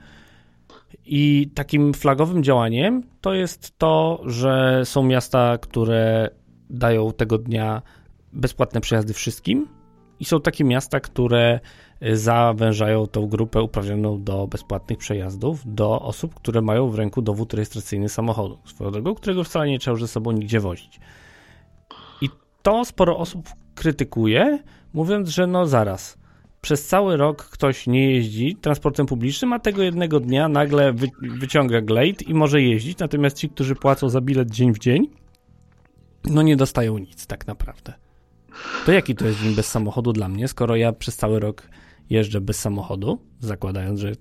I 1.06 1.50
takim 1.54 1.94
flagowym 1.94 2.42
działaniem 2.42 3.02
to 3.20 3.34
jest 3.34 3.78
to, 3.78 4.22
że 4.26 4.82
są 4.84 5.02
miasta, 5.02 5.58
które 5.58 6.30
dają 6.70 7.12
tego 7.12 7.38
dnia 7.38 7.82
bezpłatne 8.32 8.80
przejazdy 8.80 9.12
wszystkim, 9.14 9.68
i 10.20 10.24
są 10.24 10.40
takie 10.40 10.64
miasta, 10.64 11.00
które 11.00 11.60
zawężają 12.12 13.06
tą 13.06 13.26
grupę 13.26 13.62
uprawnioną 13.62 14.22
do 14.22 14.46
bezpłatnych 14.46 14.98
przejazdów 14.98 15.74
do 15.74 16.00
osób, 16.00 16.34
które 16.34 16.62
mają 16.62 16.88
w 16.88 16.94
ręku 16.94 17.22
dowód 17.22 17.54
rejestracyjny 17.54 18.08
samochodu 18.08 18.58
swoją 18.64 18.90
drogą, 18.90 19.14
którego 19.14 19.44
wcale 19.44 19.68
nie 19.68 19.78
trzeba 19.78 19.96
ze 19.96 20.08
sobą 20.08 20.32
nigdzie 20.32 20.60
wozić. 20.60 21.00
I 22.20 22.28
to 22.62 22.84
sporo 22.84 23.18
osób 23.18 23.48
krytykuje, 23.74 24.58
mówiąc, 24.92 25.28
że 25.28 25.46
no 25.46 25.66
zaraz, 25.66 26.18
przez 26.60 26.86
cały 26.86 27.16
rok 27.16 27.44
ktoś 27.44 27.86
nie 27.86 28.10
jeździ 28.10 28.56
transportem 28.56 29.06
publicznym, 29.06 29.52
a 29.52 29.58
tego 29.58 29.82
jednego 29.82 30.20
dnia 30.20 30.48
nagle 30.48 30.92
wy, 30.92 31.08
wyciąga 31.22 31.80
glejt 31.80 32.28
i 32.28 32.34
może 32.34 32.62
jeździć, 32.62 32.98
natomiast 32.98 33.36
ci, 33.36 33.48
którzy 33.48 33.74
płacą 33.74 34.08
za 34.08 34.20
bilet 34.20 34.50
dzień 34.50 34.72
w 34.72 34.78
dzień, 34.78 35.08
no 36.24 36.42
nie 36.42 36.56
dostają 36.56 36.98
nic 36.98 37.26
tak 37.26 37.46
naprawdę. 37.46 37.92
To 38.86 38.92
jaki 38.92 39.14
to 39.14 39.26
jest 39.26 39.40
dzień 39.40 39.54
bez 39.54 39.66
samochodu 39.66 40.12
dla 40.12 40.28
mnie, 40.28 40.48
skoro 40.48 40.76
ja 40.76 40.92
przez 40.92 41.16
cały 41.16 41.40
rok 41.40 41.68
jeżdżę 42.10 42.40
bez 42.40 42.58
samochodu, 42.58 43.18
zakładając, 43.40 44.00
że 44.00 44.12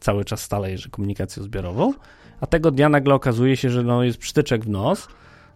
cały 0.00 0.24
czas 0.24 0.40
stale 0.40 0.70
jeżdżę 0.70 0.88
komunikacją 0.90 1.42
zbiorową, 1.42 1.92
a 2.40 2.46
tego 2.46 2.70
dnia 2.70 2.88
nagle 2.88 3.14
okazuje 3.14 3.56
się, 3.56 3.70
że 3.70 3.82
no 3.82 4.02
jest 4.04 4.18
przytyczek 4.18 4.64
w 4.64 4.68
nos, 4.68 5.08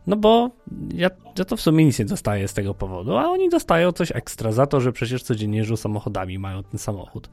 no 0.06 0.16
bo 0.16 0.50
ja, 0.94 1.10
ja 1.38 1.44
to 1.44 1.56
w 1.56 1.60
sumie 1.60 1.84
nic 1.84 1.98
nie 1.98 2.04
dostaję 2.04 2.48
z 2.48 2.54
tego 2.54 2.74
powodu, 2.74 3.16
a 3.16 3.24
oni 3.30 3.48
dostają 3.48 3.92
coś 3.92 4.12
ekstra 4.12 4.52
za 4.52 4.66
to, 4.66 4.80
że 4.80 4.92
przecież 4.92 5.22
codziennie 5.22 5.58
jeżdżą 5.58 5.76
samochodami, 5.76 6.38
mają 6.38 6.62
ten 6.62 6.78
samochód. 6.78 7.30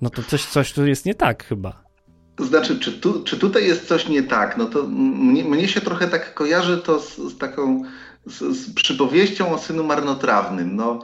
No 0.00 0.10
to 0.10 0.22
coś, 0.22 0.44
coś 0.44 0.72
tu 0.72 0.86
jest 0.86 1.06
nie 1.06 1.14
tak 1.14 1.44
chyba. 1.44 1.90
To 2.36 2.44
znaczy, 2.44 2.78
czy, 2.78 2.92
tu, 2.92 3.22
czy 3.22 3.36
tutaj 3.36 3.66
jest 3.66 3.88
coś 3.88 4.08
nie 4.08 4.22
tak? 4.22 4.56
No 4.56 4.66
to 4.66 4.82
mnie, 4.86 5.44
mnie 5.44 5.68
się 5.68 5.80
trochę 5.80 6.08
tak 6.08 6.34
kojarzy 6.34 6.78
to 6.78 7.00
z, 7.00 7.16
z 7.16 7.38
taką 7.38 7.82
z, 8.26 8.56
z, 8.56 8.74
przypowieścią 8.74 9.54
o 9.54 9.58
synu 9.58 9.84
marnotrawnym. 9.84 10.76
No, 10.76 11.02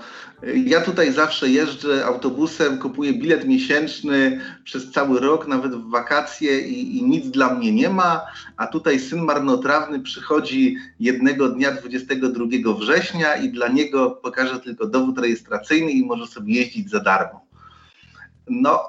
ja 0.64 0.80
tutaj 0.80 1.12
zawsze 1.12 1.48
jeżdżę 1.48 2.04
autobusem, 2.06 2.78
kupuję 2.78 3.12
bilet 3.12 3.44
miesięczny 3.44 4.40
przez 4.64 4.90
cały 4.90 5.20
rok, 5.20 5.48
nawet 5.48 5.74
w 5.74 5.90
wakacje 5.90 6.60
i, 6.60 6.98
i 6.98 7.04
nic 7.04 7.30
dla 7.30 7.54
mnie 7.54 7.72
nie 7.72 7.90
ma, 7.90 8.26
a 8.56 8.66
tutaj 8.66 9.00
syn 9.00 9.20
marnotrawny 9.20 10.00
przychodzi 10.00 10.76
jednego 11.00 11.48
dnia 11.48 11.72
22 11.72 12.46
września 12.78 13.36
i 13.36 13.52
dla 13.52 13.68
niego 13.68 14.10
pokaże 14.10 14.60
tylko 14.60 14.86
dowód 14.86 15.18
rejestracyjny 15.18 15.90
i 15.90 16.04
może 16.04 16.26
sobie 16.26 16.54
jeździć 16.54 16.90
za 16.90 17.00
darmo. 17.00 17.46
No, 18.48 18.80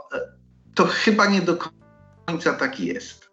to 0.76 0.86
chyba 0.86 1.26
nie 1.26 1.42
do 1.42 1.58
końca 2.26 2.54
tak 2.54 2.80
jest. 2.80 3.27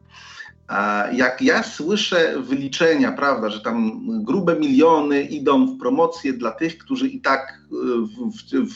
Jak 1.13 1.43
ja 1.43 1.63
słyszę 1.63 2.35
wyliczenia, 2.41 3.13
prawda, 3.13 3.51
że 3.51 3.61
tam 3.61 4.01
grube 4.25 4.57
miliony 4.57 5.23
idą 5.23 5.67
w 5.67 5.79
promocję 5.79 6.33
dla 6.33 6.51
tych, 6.51 6.79
którzy 6.79 7.09
i 7.09 7.21
tak 7.21 7.59
e, 7.73 7.77
w, 7.97 8.33
w, 8.53 8.75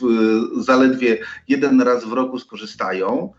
w 0.58 0.62
zaledwie 0.64 1.18
jeden 1.48 1.80
raz 1.80 2.04
w 2.04 2.12
roku 2.12 2.38
skorzystają, 2.38 3.32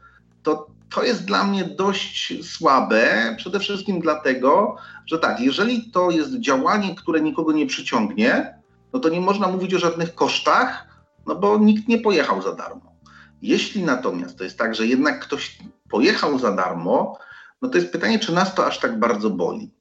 to 0.44 0.68
to 0.90 1.04
jest 1.04 1.26
dla 1.26 1.44
mnie 1.44 1.64
dość 1.66 2.34
słabe, 2.46 3.36
przede 3.38 3.60
wszystkim 3.60 4.00
dlatego, 4.00 4.76
że 5.06 5.20
tak, 5.20 5.40
jeżeli 5.40 5.92
to 5.92 6.12
jest 6.12 6.40
działanie, 6.40 6.96
które 6.96 7.22
nikogo 7.22 7.52
nie 7.52 7.66
przyciągnie, 7.66 8.54
no 8.94 9.00
to 9.00 9.10
nie 9.10 9.22
można 9.22 9.48
mówić 9.48 9.74
o 9.74 9.80
żadnych 9.80 10.16
kosztach, 10.16 10.88
no 11.28 11.36
bo 11.36 11.58
nikt 11.58 11.88
nie 11.88 11.98
pojechał 11.98 12.42
za 12.42 12.56
darmo. 12.56 12.96
Jeśli 13.42 13.84
natomiast 13.84 14.38
to 14.38 14.44
jest 14.44 14.58
tak, 14.58 14.76
że 14.76 14.88
jednak 14.88 15.20
ktoś 15.20 15.58
pojechał 15.90 16.40
za 16.40 16.52
darmo, 16.52 17.18
no 17.62 17.70
to 17.70 17.78
jest 17.78 17.92
pytanie, 17.92 18.20
czy 18.20 18.34
nas 18.34 18.56
to 18.56 18.66
aż 18.66 18.80
tak 18.80 19.00
bardzo 19.00 19.30
boli. 19.30 19.72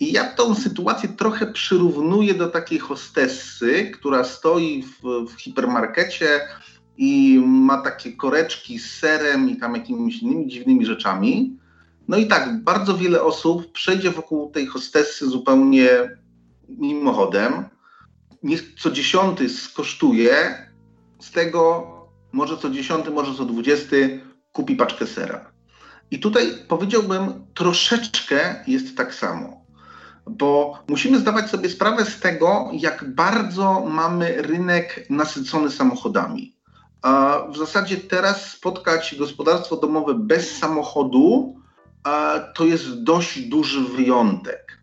I 0.00 0.12
ja 0.12 0.24
tą 0.24 0.54
sytuację 0.54 1.08
trochę 1.08 1.52
przyrównuję 1.52 2.34
do 2.34 2.48
takiej 2.48 2.78
hostessy, 2.78 3.90
która 3.94 4.24
stoi 4.24 4.82
w, 4.82 5.26
w 5.30 5.40
hipermarkecie 5.40 6.40
i 6.96 7.42
ma 7.46 7.82
takie 7.82 8.12
koreczki 8.12 8.78
z 8.78 8.98
serem 8.98 9.50
i 9.50 9.56
tam 9.56 9.74
jakimiś 9.74 10.22
innymi 10.22 10.46
dziwnymi 10.46 10.86
rzeczami. 10.86 11.56
No 12.08 12.16
i 12.16 12.26
tak, 12.26 12.62
bardzo 12.62 12.96
wiele 12.96 13.22
osób 13.22 13.72
przejdzie 13.72 14.10
wokół 14.10 14.50
tej 14.50 14.66
hostessy 14.66 15.28
zupełnie 15.28 15.88
mimochodem. 16.68 17.64
Niech 18.42 18.74
co 18.74 18.90
dziesiąty 18.90 19.48
skosztuje, 19.48 20.66
z 21.20 21.30
tego 21.30 21.86
może 22.32 22.58
co 22.58 22.70
dziesiąty, 22.70 23.10
może 23.10 23.34
co 23.34 23.44
dwudziesty 23.44 24.20
kupi 24.52 24.76
paczkę 24.76 25.06
sera. 25.06 25.52
I 26.12 26.18
tutaj 26.20 26.54
powiedziałbym, 26.68 27.46
troszeczkę 27.54 28.64
jest 28.66 28.96
tak 28.96 29.14
samo, 29.14 29.64
bo 30.26 30.78
musimy 30.88 31.18
zdawać 31.18 31.50
sobie 31.50 31.68
sprawę 31.68 32.04
z 32.04 32.20
tego, 32.20 32.70
jak 32.72 33.14
bardzo 33.14 33.80
mamy 33.80 34.42
rynek 34.42 35.06
nasycony 35.10 35.70
samochodami. 35.70 36.56
W 37.52 37.56
zasadzie 37.56 37.96
teraz 37.96 38.50
spotkać 38.50 39.14
gospodarstwo 39.18 39.76
domowe 39.76 40.14
bez 40.14 40.58
samochodu 40.58 41.56
to 42.54 42.64
jest 42.64 43.02
dość 43.02 43.40
duży 43.40 43.80
wyjątek. 43.80 44.78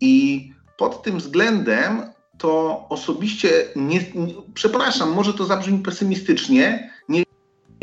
I 0.00 0.52
pod 0.76 1.02
tym 1.02 1.18
względem 1.18 2.02
to 2.38 2.84
osobiście 2.88 3.48
nie, 3.76 4.00
nie, 4.14 4.34
przepraszam, 4.54 5.12
może 5.12 5.34
to 5.34 5.44
zabrzmi 5.44 5.78
pesymistycznie, 5.78 6.90
nie 7.08 7.22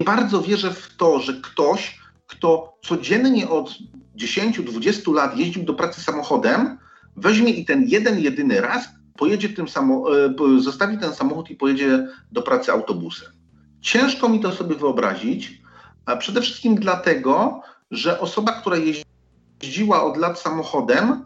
bardzo 0.05 0.41
wierzę 0.41 0.71
w 0.73 0.95
to, 0.97 1.19
że 1.19 1.33
ktoś 1.33 2.02
kto 2.35 2.77
codziennie 2.81 3.49
od 3.49 3.77
10-20 4.17 5.13
lat 5.13 5.37
jeździł 5.37 5.63
do 5.63 5.73
pracy 5.73 6.01
samochodem, 6.01 6.77
weźmie 7.15 7.51
i 7.51 7.65
ten 7.65 7.83
jeden, 7.87 8.19
jedyny 8.19 8.61
raz 8.61 8.89
pojedzie 9.17 9.49
tym 9.49 9.69
samo, 9.69 10.05
e, 10.25 10.33
zostawi 10.59 10.97
ten 10.97 11.13
samochód 11.13 11.49
i 11.49 11.55
pojedzie 11.55 12.07
do 12.31 12.41
pracy 12.41 12.71
autobusem. 12.71 13.29
Ciężko 13.81 14.29
mi 14.29 14.39
to 14.39 14.51
sobie 14.51 14.75
wyobrazić, 14.75 15.61
a 16.05 16.15
przede 16.15 16.41
wszystkim 16.41 16.75
dlatego, 16.75 17.61
że 17.91 18.19
osoba, 18.19 18.51
która 18.51 18.77
jeździła 18.77 20.03
od 20.03 20.17
lat 20.17 20.39
samochodem, 20.39 21.25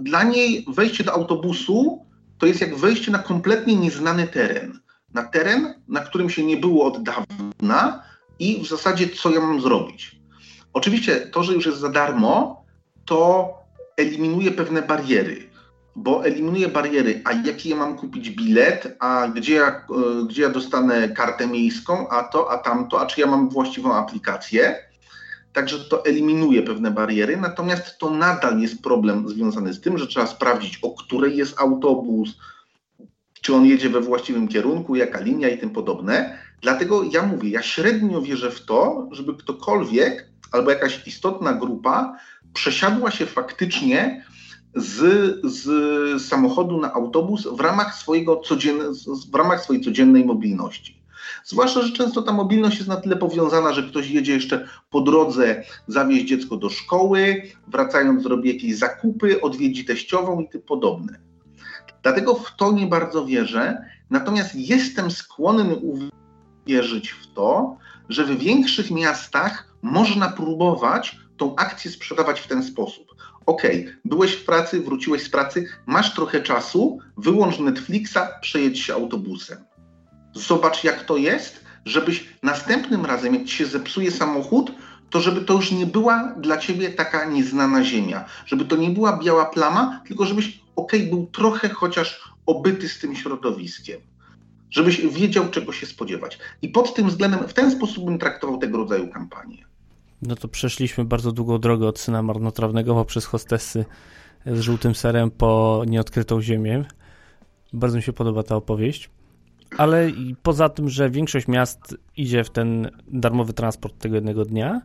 dla 0.00 0.22
niej 0.22 0.66
wejście 0.68 1.04
do 1.04 1.12
autobusu 1.12 2.06
to 2.38 2.46
jest 2.46 2.60
jak 2.60 2.76
wejście 2.76 3.10
na 3.10 3.18
kompletnie 3.18 3.76
nieznany 3.76 4.26
teren. 4.26 4.80
Na 5.14 5.22
teren, 5.22 5.74
na 5.88 6.00
którym 6.00 6.30
się 6.30 6.44
nie 6.44 6.56
było 6.56 6.86
od 6.86 7.02
dawna 7.02 8.02
i 8.38 8.62
w 8.62 8.68
zasadzie 8.68 9.08
co 9.08 9.30
ja 9.30 9.40
mam 9.40 9.60
zrobić. 9.60 10.15
Oczywiście 10.76 11.20
to, 11.20 11.42
że 11.42 11.52
już 11.52 11.66
jest 11.66 11.78
za 11.78 11.88
darmo, 11.88 12.64
to 13.04 13.48
eliminuje 13.96 14.50
pewne 14.50 14.82
bariery, 14.82 15.50
bo 15.96 16.24
eliminuje 16.24 16.68
bariery, 16.68 17.22
a 17.24 17.32
jaki 17.32 17.68
ja 17.68 17.76
mam 17.76 17.96
kupić 17.96 18.30
bilet, 18.30 18.96
a 19.00 19.28
gdzie 19.28 19.54
ja, 19.54 19.68
e, 19.68 19.82
gdzie 20.28 20.42
ja 20.42 20.48
dostanę 20.48 21.08
kartę 21.08 21.46
miejską, 21.46 22.08
a 22.08 22.22
to, 22.22 22.50
a 22.50 22.58
tamto, 22.58 23.00
a 23.00 23.06
czy 23.06 23.20
ja 23.20 23.26
mam 23.26 23.48
właściwą 23.48 23.94
aplikację. 23.94 24.76
Także 25.52 25.78
to 25.78 26.04
eliminuje 26.04 26.62
pewne 26.62 26.90
bariery, 26.90 27.36
natomiast 27.36 27.98
to 27.98 28.10
nadal 28.10 28.60
jest 28.60 28.82
problem 28.82 29.28
związany 29.28 29.72
z 29.72 29.80
tym, 29.80 29.98
że 29.98 30.06
trzeba 30.06 30.26
sprawdzić, 30.26 30.78
o 30.82 30.90
której 30.90 31.36
jest 31.36 31.60
autobus, 31.60 32.38
czy 33.40 33.54
on 33.54 33.66
jedzie 33.66 33.88
we 33.88 34.00
właściwym 34.00 34.48
kierunku, 34.48 34.96
jaka 34.96 35.20
linia 35.20 35.48
i 35.48 35.58
tym 35.58 35.70
podobne. 35.70 36.38
Dlatego 36.62 37.02
ja 37.12 37.22
mówię, 37.22 37.50
ja 37.50 37.62
średnio 37.62 38.22
wierzę 38.22 38.50
w 38.50 38.64
to, 38.64 39.08
żeby 39.12 39.34
ktokolwiek 39.34 40.35
albo 40.56 40.70
jakaś 40.70 41.06
istotna 41.06 41.52
grupa 41.52 42.16
przesiadła 42.52 43.10
się 43.10 43.26
faktycznie 43.26 44.24
z, 44.74 45.00
z 45.44 46.22
samochodu 46.22 46.80
na 46.80 46.92
autobus 46.92 47.48
w 47.52 47.60
ramach, 47.60 47.94
swojego 47.94 48.36
codzien, 48.36 48.78
w 49.30 49.34
ramach 49.34 49.64
swojej 49.64 49.82
codziennej 49.82 50.24
mobilności. 50.24 51.02
Zwłaszcza, 51.44 51.82
że 51.82 51.92
często 51.92 52.22
ta 52.22 52.32
mobilność 52.32 52.76
jest 52.76 52.88
na 52.88 52.96
tyle 52.96 53.16
powiązana, 53.16 53.72
że 53.72 53.82
ktoś 53.82 54.10
jedzie 54.10 54.32
jeszcze 54.32 54.68
po 54.90 55.00
drodze 55.00 55.62
zawieźć 55.86 56.28
dziecko 56.28 56.56
do 56.56 56.70
szkoły, 56.70 57.42
wracając 57.68 58.22
zrobi 58.22 58.54
jakieś 58.54 58.76
zakupy, 58.76 59.40
odwiedzi 59.40 59.84
teściową 59.84 60.40
i 60.40 60.48
tym 60.48 60.62
podobne. 60.62 61.18
Dlatego 62.02 62.34
w 62.34 62.56
to 62.56 62.72
nie 62.72 62.86
bardzo 62.86 63.26
wierzę, 63.26 63.84
natomiast 64.10 64.54
jestem 64.54 65.10
skłonny 65.10 65.76
uwierzyć 65.76 67.10
w 67.10 67.34
to, 67.34 67.76
że 68.08 68.24
w 68.24 68.38
większych 68.38 68.90
miastach 68.90 69.75
można 69.86 70.28
próbować 70.28 71.16
tą 71.36 71.56
akcję 71.56 71.90
sprzedawać 71.90 72.40
w 72.40 72.46
ten 72.46 72.62
sposób. 72.62 73.14
Ok, 73.46 73.62
byłeś 74.04 74.32
w 74.32 74.44
pracy, 74.44 74.80
wróciłeś 74.80 75.22
z 75.22 75.28
pracy, 75.28 75.68
masz 75.86 76.14
trochę 76.14 76.40
czasu, 76.40 76.98
wyłącz 77.16 77.58
Netflixa, 77.58 78.18
przejedź 78.40 78.80
się 78.80 78.94
autobusem. 78.94 79.58
Zobacz, 80.34 80.84
jak 80.84 81.04
to 81.04 81.16
jest, 81.16 81.64
żebyś 81.84 82.28
następnym 82.42 83.06
razem, 83.06 83.34
jak 83.34 83.44
ci 83.44 83.56
się 83.56 83.66
zepsuje 83.66 84.10
samochód, 84.10 84.72
to 85.10 85.20
żeby 85.20 85.40
to 85.40 85.54
już 85.54 85.72
nie 85.72 85.86
była 85.86 86.34
dla 86.38 86.58
ciebie 86.58 86.90
taka 86.90 87.24
nieznana 87.24 87.84
ziemia, 87.84 88.24
żeby 88.46 88.64
to 88.64 88.76
nie 88.76 88.90
była 88.90 89.18
biała 89.18 89.46
plama, 89.46 90.02
tylko 90.06 90.26
żebyś, 90.26 90.60
ok, 90.76 90.92
był 91.10 91.26
trochę 91.26 91.68
chociaż 91.68 92.32
obyty 92.46 92.88
z 92.88 92.98
tym 92.98 93.16
środowiskiem 93.16 94.00
żebyś 94.70 95.00
wiedział, 95.00 95.50
czego 95.50 95.72
się 95.72 95.86
spodziewać. 95.86 96.38
I 96.62 96.68
pod 96.68 96.94
tym 96.94 97.08
względem, 97.08 97.48
w 97.48 97.52
ten 97.52 97.70
sposób 97.70 98.04
bym 98.04 98.18
traktował 98.18 98.58
tego 98.58 98.78
rodzaju 98.78 99.08
kampanię. 99.08 99.75
No 100.22 100.36
to 100.36 100.48
przeszliśmy 100.48 101.04
bardzo 101.04 101.32
długą 101.32 101.58
drogę 101.58 101.88
od 101.88 101.98
syna 101.98 102.22
marnotrawnego 102.22 102.94
poprzez 102.94 103.26
hostessy 103.26 103.84
z 104.46 104.60
żółtym 104.60 104.94
serem 104.94 105.30
po 105.30 105.82
nieodkrytą 105.86 106.42
ziemię. 106.42 106.84
Bardzo 107.72 107.96
mi 107.96 108.02
się 108.02 108.12
podoba 108.12 108.42
ta 108.42 108.56
opowieść. 108.56 109.10
Ale 109.78 110.10
poza 110.42 110.68
tym, 110.68 110.88
że 110.88 111.10
większość 111.10 111.48
miast 111.48 111.96
idzie 112.16 112.44
w 112.44 112.50
ten 112.50 112.90
darmowy 113.08 113.52
transport 113.52 113.98
tego 113.98 114.14
jednego 114.14 114.44
dnia, 114.44 114.82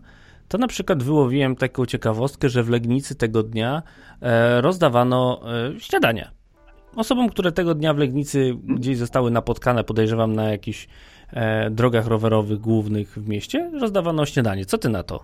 to 0.47 0.57
na 0.57 0.67
przykład 0.67 1.03
wyłowiłem 1.03 1.55
taką 1.55 1.85
ciekawostkę, 1.85 2.49
że 2.49 2.63
w 2.63 2.69
Legnicy 2.69 3.15
tego 3.15 3.43
dnia 3.43 3.83
e, 4.21 4.61
rozdawano 4.61 5.41
e, 5.75 5.79
śniadania. 5.79 6.31
Osobom, 6.95 7.29
które 7.29 7.51
tego 7.51 7.75
dnia 7.75 7.93
w 7.93 7.97
Legnicy 7.97 8.57
gdzieś 8.63 8.97
zostały 8.97 9.31
napotkane, 9.31 9.83
podejrzewam 9.83 10.33
na 10.33 10.49
jakiś 10.49 10.87
e, 10.87 10.89
drogach 11.71 12.07
rowerowych 12.07 12.59
głównych 12.59 13.09
w 13.09 13.27
mieście 13.29 13.71
rozdawano 13.81 14.25
śniadanie. 14.25 14.65
Co 14.65 14.77
ty 14.77 14.89
na 14.89 15.03
to? 15.03 15.23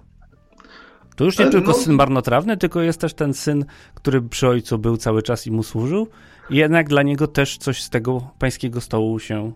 To 1.16 1.24
już 1.24 1.40
nie 1.40 1.46
e, 1.46 1.50
tylko 1.50 1.72
no... 1.72 1.78
syn 1.78 1.94
marnotrawny, 1.94 2.58
tylko 2.58 2.82
jest 2.82 3.02
też 3.02 3.14
ten 3.14 3.34
syn, 3.34 3.66
który 3.94 4.22
przy 4.22 4.48
ojcu 4.48 4.78
był 4.78 4.98
cały 4.98 5.24
czas 5.24 5.48
i 5.48 5.52
mu 5.52 5.64
służył. 5.64 6.08
I 6.50 6.56
jednak 6.56 6.90
dla 6.90 7.04
niego 7.04 7.28
też 7.28 7.58
coś 7.58 7.84
z 7.84 7.90
tego 7.90 8.32
pańskiego 8.40 8.82
stołu 8.82 9.20
się 9.20 9.52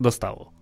dostało. 0.00 0.53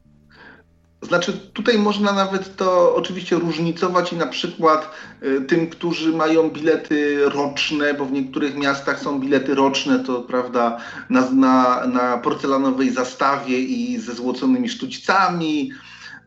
Znaczy, 1.03 1.33
tutaj 1.33 1.79
można 1.79 2.13
nawet 2.13 2.57
to 2.57 2.95
oczywiście 2.95 3.37
różnicować 3.37 4.13
i 4.13 4.17
na 4.17 4.27
przykład 4.27 4.91
y, 5.23 5.41
tym, 5.41 5.71
którzy 5.71 6.13
mają 6.13 6.51
bilety 6.51 7.29
roczne, 7.29 7.95
bo 7.95 8.05
w 8.05 8.13
niektórych 8.13 8.57
miastach 8.57 9.01
są 9.01 9.21
bilety 9.21 9.55
roczne, 9.55 9.99
to 9.99 10.21
prawda, 10.21 10.79
na, 11.11 11.31
na, 11.31 11.87
na 11.87 12.19
porcelanowej 12.19 12.91
zastawie 12.91 13.59
i 13.59 13.99
ze 13.99 14.15
złoconymi 14.15 14.69
sztućcami. 14.69 15.73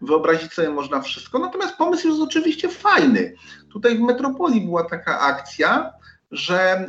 Wyobrazić 0.01 0.53
sobie 0.53 0.69
można 0.69 1.01
wszystko. 1.01 1.39
Natomiast 1.39 1.75
pomysł 1.75 2.07
jest 2.07 2.21
oczywiście 2.21 2.69
fajny. 2.69 3.35
Tutaj 3.73 3.97
w 3.97 4.01
metropolii 4.01 4.61
była 4.61 4.83
taka 4.83 5.19
akcja, 5.19 5.93
że 6.31 6.87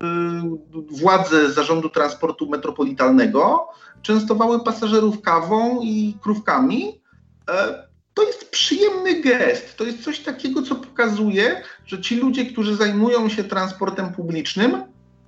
yy, 0.00 0.98
władze 1.00 1.52
zarządu 1.52 1.88
transportu 1.88 2.48
metropolitalnego 2.48 3.68
częstowały 4.02 4.64
pasażerów 4.64 5.22
kawą 5.22 5.80
i 5.82 6.16
krówkami 6.22 7.05
to 8.16 8.22
jest 8.22 8.50
przyjemny 8.50 9.20
gest. 9.20 9.76
To 9.76 9.84
jest 9.84 10.04
coś 10.04 10.20
takiego, 10.20 10.62
co 10.62 10.74
pokazuje, 10.74 11.62
że 11.86 12.00
ci 12.00 12.16
ludzie, 12.16 12.46
którzy 12.46 12.76
zajmują 12.76 13.28
się 13.28 13.44
transportem 13.44 14.12
publicznym, 14.12 14.82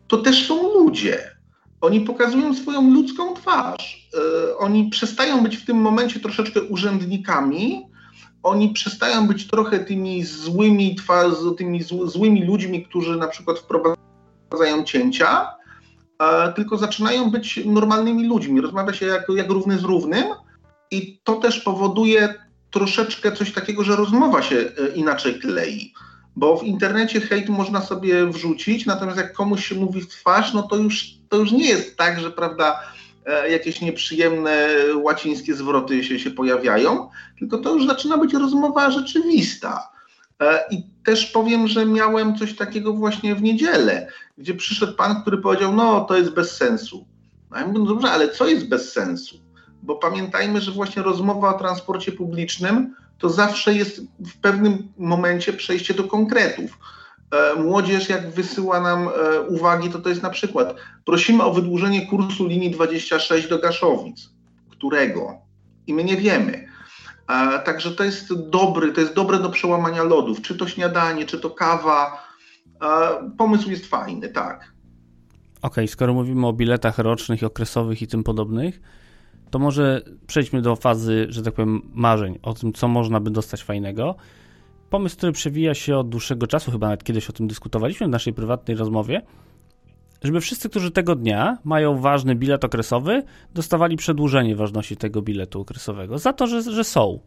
to 0.08 0.16
też 0.16 0.46
są 0.46 0.74
ludzie. 0.74 1.38
Oni 1.80 2.00
pokazują 2.00 2.54
swoją 2.54 2.90
ludzką 2.90 3.34
twarz. 3.34 4.08
E, 4.14 4.56
oni 4.56 4.90
przestają 4.90 5.42
być 5.42 5.56
w 5.56 5.66
tym 5.66 5.76
momencie 5.76 6.20
troszeczkę 6.20 6.62
urzędnikami. 6.62 7.86
Oni 8.42 8.68
przestają 8.68 9.26
być 9.26 9.46
trochę 9.46 9.78
tymi 9.78 10.24
złymi, 10.24 10.96
tymi 11.58 11.82
złymi 12.04 12.44
ludźmi, 12.44 12.84
którzy 12.84 13.16
na 13.16 13.28
przykład 13.28 13.58
wprowadzają 13.58 14.84
cięcia, 14.84 15.46
e, 16.22 16.52
tylko 16.52 16.76
zaczynają 16.76 17.30
być 17.30 17.60
normalnymi 17.66 18.26
ludźmi. 18.26 18.60
Rozmawia 18.60 18.92
się 18.92 19.06
jak, 19.06 19.26
jak 19.36 19.50
równy 19.50 19.78
z 19.78 19.84
równym 19.84 20.24
i 20.90 21.20
to 21.24 21.34
też 21.34 21.60
powoduje 21.60 22.34
troszeczkę 22.70 23.32
coś 23.32 23.52
takiego, 23.52 23.84
że 23.84 23.96
rozmowa 23.96 24.42
się 24.42 24.56
e, 24.56 24.88
inaczej 24.94 25.38
klei. 25.38 25.92
Bo 26.36 26.56
w 26.56 26.64
internecie 26.64 27.20
hejt 27.20 27.48
można 27.48 27.80
sobie 27.80 28.26
wrzucić, 28.26 28.86
natomiast 28.86 29.18
jak 29.18 29.32
komuś 29.32 29.66
się 29.66 29.74
mówi 29.74 30.00
w 30.00 30.08
twarz, 30.08 30.54
no 30.54 30.62
to 30.62 30.76
już, 30.76 31.04
to 31.28 31.36
już 31.36 31.52
nie 31.52 31.68
jest 31.68 31.96
tak, 31.96 32.20
że 32.20 32.30
prawda, 32.30 32.80
e, 33.26 33.50
jakieś 33.50 33.80
nieprzyjemne 33.80 34.68
łacińskie 34.94 35.54
zwroty 35.54 36.04
się, 36.04 36.18
się 36.18 36.30
pojawiają, 36.30 37.10
tylko 37.38 37.58
to 37.58 37.74
już 37.74 37.86
zaczyna 37.86 38.18
być 38.18 38.34
rozmowa 38.34 38.90
rzeczywista. 38.90 39.88
E, 40.40 40.64
I 40.70 40.82
też 41.04 41.26
powiem, 41.26 41.68
że 41.68 41.86
miałem 41.86 42.38
coś 42.38 42.56
takiego 42.56 42.92
właśnie 42.92 43.34
w 43.34 43.42
niedzielę, 43.42 44.08
gdzie 44.38 44.54
przyszedł 44.54 44.96
pan, 44.96 45.22
który 45.22 45.38
powiedział: 45.38 45.74
No, 45.74 46.00
to 46.00 46.16
jest 46.16 46.30
bez 46.30 46.56
sensu. 46.56 47.06
No 47.50 47.58
ja 47.58 47.66
mówię, 47.66 47.78
no 47.78 47.86
dobrze, 47.86 48.10
ale 48.10 48.28
co 48.28 48.46
jest 48.46 48.68
bez 48.68 48.92
sensu? 48.92 49.47
Bo 49.82 49.96
pamiętajmy, 49.96 50.60
że 50.60 50.72
właśnie 50.72 51.02
rozmowa 51.02 51.54
o 51.54 51.58
transporcie 51.58 52.12
publicznym 52.12 52.94
to 53.18 53.30
zawsze 53.30 53.74
jest 53.74 54.00
w 54.20 54.40
pewnym 54.40 54.92
momencie 54.98 55.52
przejście 55.52 55.94
do 55.94 56.04
konkretów. 56.04 56.78
E, 57.30 57.54
młodzież, 57.62 58.08
jak 58.08 58.30
wysyła 58.30 58.80
nam 58.80 59.08
e, 59.08 59.40
uwagi, 59.40 59.90
to 59.90 59.98
to 59.98 60.08
jest 60.08 60.22
na 60.22 60.30
przykład 60.30 60.74
prosimy 61.04 61.44
o 61.44 61.52
wydłużenie 61.52 62.06
kursu 62.06 62.46
linii 62.46 62.70
26 62.70 63.48
do 63.48 63.58
Gaszowic. 63.58 64.30
Którego? 64.70 65.38
I 65.86 65.94
my 65.94 66.04
nie 66.04 66.16
wiemy. 66.16 66.68
E, 67.28 67.58
także 67.58 67.90
to 67.90 68.04
jest 68.04 68.34
dobry, 68.34 68.92
to 68.92 69.00
jest 69.00 69.14
dobre 69.14 69.38
do 69.38 69.50
przełamania 69.50 70.02
lodów. 70.02 70.42
Czy 70.42 70.56
to 70.56 70.68
śniadanie, 70.68 71.26
czy 71.26 71.40
to 71.40 71.50
kawa. 71.50 72.28
Pomysł 73.38 73.70
jest 73.70 73.86
fajny, 73.86 74.28
tak. 74.28 74.56
Okej, 74.56 74.72
okay, 75.62 75.88
skoro 75.88 76.14
mówimy 76.14 76.46
o 76.46 76.52
biletach 76.52 76.98
rocznych 76.98 77.42
okresowych 77.42 78.02
i 78.02 78.06
tym 78.06 78.24
podobnych, 78.24 78.80
to 79.50 79.58
może 79.58 80.02
przejdźmy 80.26 80.62
do 80.62 80.76
fazy, 80.76 81.26
że 81.28 81.42
tak 81.42 81.54
powiem, 81.54 81.82
marzeń 81.94 82.38
o 82.42 82.54
tym, 82.54 82.72
co 82.72 82.88
można 82.88 83.20
by 83.20 83.30
dostać 83.30 83.64
fajnego. 83.64 84.14
Pomysł, 84.90 85.16
który 85.16 85.32
przewija 85.32 85.74
się 85.74 85.96
od 85.96 86.08
dłuższego 86.08 86.46
czasu, 86.46 86.70
chyba 86.70 86.86
nawet 86.86 87.04
kiedyś 87.04 87.30
o 87.30 87.32
tym 87.32 87.48
dyskutowaliśmy 87.48 88.06
w 88.06 88.10
naszej 88.10 88.32
prywatnej 88.32 88.76
rozmowie, 88.76 89.22
żeby 90.22 90.40
wszyscy, 90.40 90.68
którzy 90.68 90.90
tego 90.90 91.14
dnia 91.14 91.58
mają 91.64 92.00
ważny 92.00 92.34
bilet 92.34 92.64
okresowy, 92.64 93.22
dostawali 93.54 93.96
przedłużenie 93.96 94.56
ważności 94.56 94.96
tego 94.96 95.22
biletu 95.22 95.60
okresowego 95.60 96.18
za 96.18 96.32
to, 96.32 96.46
że, 96.46 96.62
że 96.62 96.84
są. 96.84 97.20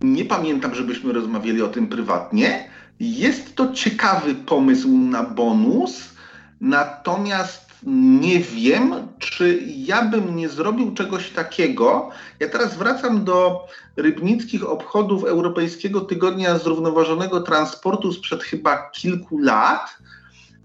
Nie 0.00 0.24
pamiętam, 0.24 0.74
żebyśmy 0.74 1.12
rozmawiali 1.12 1.62
o 1.62 1.68
tym 1.68 1.86
prywatnie. 1.86 2.68
Jest 3.00 3.56
to 3.56 3.72
ciekawy 3.72 4.34
pomysł 4.34 4.88
na 4.98 5.22
bonus, 5.22 6.14
natomiast 6.60 7.63
nie 7.86 8.40
wiem, 8.40 8.94
czy 9.18 9.62
ja 9.76 10.04
bym 10.04 10.36
nie 10.36 10.48
zrobił 10.48 10.94
czegoś 10.94 11.30
takiego. 11.30 12.10
Ja 12.40 12.48
teraz 12.48 12.76
wracam 12.76 13.24
do 13.24 13.66
rybnickich 13.96 14.68
obchodów 14.68 15.24
Europejskiego 15.24 16.00
Tygodnia 16.00 16.58
Zrównoważonego 16.58 17.40
Transportu 17.40 18.12
sprzed 18.12 18.42
chyba 18.42 18.90
kilku 18.90 19.38
lat, 19.38 19.98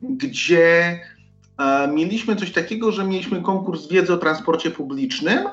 gdzie 0.02 1.00
e, 1.58 1.88
mieliśmy 1.88 2.36
coś 2.36 2.52
takiego, 2.52 2.92
że 2.92 3.04
mieliśmy 3.04 3.42
konkurs 3.42 3.88
wiedzy 3.88 4.14
o 4.14 4.18
transporcie 4.18 4.72
publicznym, 4.72 5.50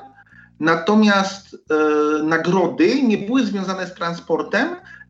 natomiast 0.59 1.55
e, 1.55 2.23
nagrody 2.23 3.01
nie 3.03 3.17
były 3.17 3.45
związane 3.45 3.87
z 3.87 3.93
transportem 3.93 4.69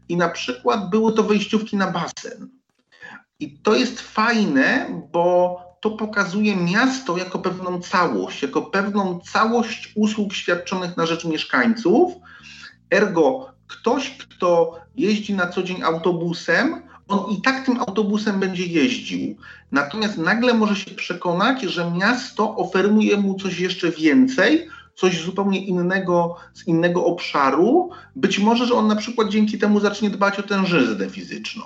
i 0.09 0.17
na 0.17 0.29
przykład 0.29 0.89
były 0.89 1.13
to 1.13 1.23
wejściówki 1.23 1.77
na 1.77 1.91
basen. 1.91 2.49
I 3.39 3.59
to 3.59 3.75
jest 3.75 4.01
fajne, 4.01 4.87
bo 5.11 5.66
to 5.81 5.91
pokazuje 5.91 6.55
miasto 6.55 7.17
jako 7.17 7.39
pewną 7.39 7.81
całość, 7.81 8.41
jako 8.41 8.61
pewną 8.61 9.19
całość 9.19 9.91
usług 9.95 10.33
świadczonych 10.33 10.97
na 10.97 11.05
rzecz 11.05 11.25
mieszkańców. 11.25 12.13
Ergo, 12.93 13.53
ktoś, 13.67 14.17
kto 14.17 14.79
jeździ 14.95 15.33
na 15.33 15.47
co 15.47 15.63
dzień 15.63 15.83
autobusem, 15.83 16.81
on 17.07 17.31
i 17.31 17.41
tak 17.41 17.65
tym 17.65 17.79
autobusem 17.79 18.39
będzie 18.39 18.65
jeździł. 18.65 19.35
Natomiast 19.71 20.17
nagle 20.17 20.53
może 20.53 20.75
się 20.75 20.91
przekonać, 20.91 21.61
że 21.61 21.91
miasto 21.91 22.55
oferuje 22.55 23.17
mu 23.17 23.35
coś 23.35 23.59
jeszcze 23.59 23.91
więcej, 23.91 24.67
coś 24.95 25.23
zupełnie 25.23 25.65
innego 25.65 26.35
z 26.53 26.67
innego 26.67 27.05
obszaru. 27.05 27.89
Być 28.15 28.39
może, 28.39 28.65
że 28.65 28.73
on 28.73 28.87
na 28.87 28.95
przykład 28.95 29.29
dzięki 29.29 29.57
temu 29.57 29.79
zacznie 29.79 30.09
dbać 30.09 30.39
o 30.39 30.43
tężyznę 30.43 31.09
fizyczną. 31.09 31.63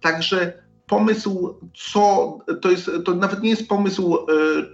Także 0.00 0.65
pomysł, 0.86 1.60
co 1.92 2.38
to 2.62 2.70
jest, 2.70 2.90
to 3.04 3.14
nawet 3.14 3.42
nie 3.42 3.50
jest 3.50 3.68
pomysł, 3.68 4.16
e, 4.16 4.26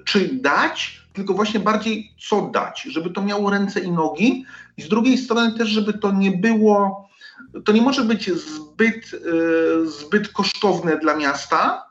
czy 0.05 0.29
dać, 0.33 1.03
tylko 1.13 1.35
właśnie 1.35 1.61
bardziej 1.61 2.15
co 2.29 2.43
dać, 2.43 2.83
żeby 2.83 3.11
to 3.11 3.23
miało 3.23 3.51
ręce 3.51 3.81
i 3.81 3.91
nogi, 3.91 4.45
i 4.77 4.83
z 4.83 4.89
drugiej 4.89 5.19
strony 5.19 5.59
też, 5.59 5.69
żeby 5.69 5.93
to 5.93 6.13
nie 6.13 6.31
było, 6.31 7.09
to 7.65 7.73
nie 7.73 7.83
może 7.83 8.05
być 8.05 8.31
zbyt, 8.31 9.11
e, 9.15 9.87
zbyt 9.87 10.29
kosztowne 10.29 10.99
dla 10.99 11.17
miasta, 11.17 11.87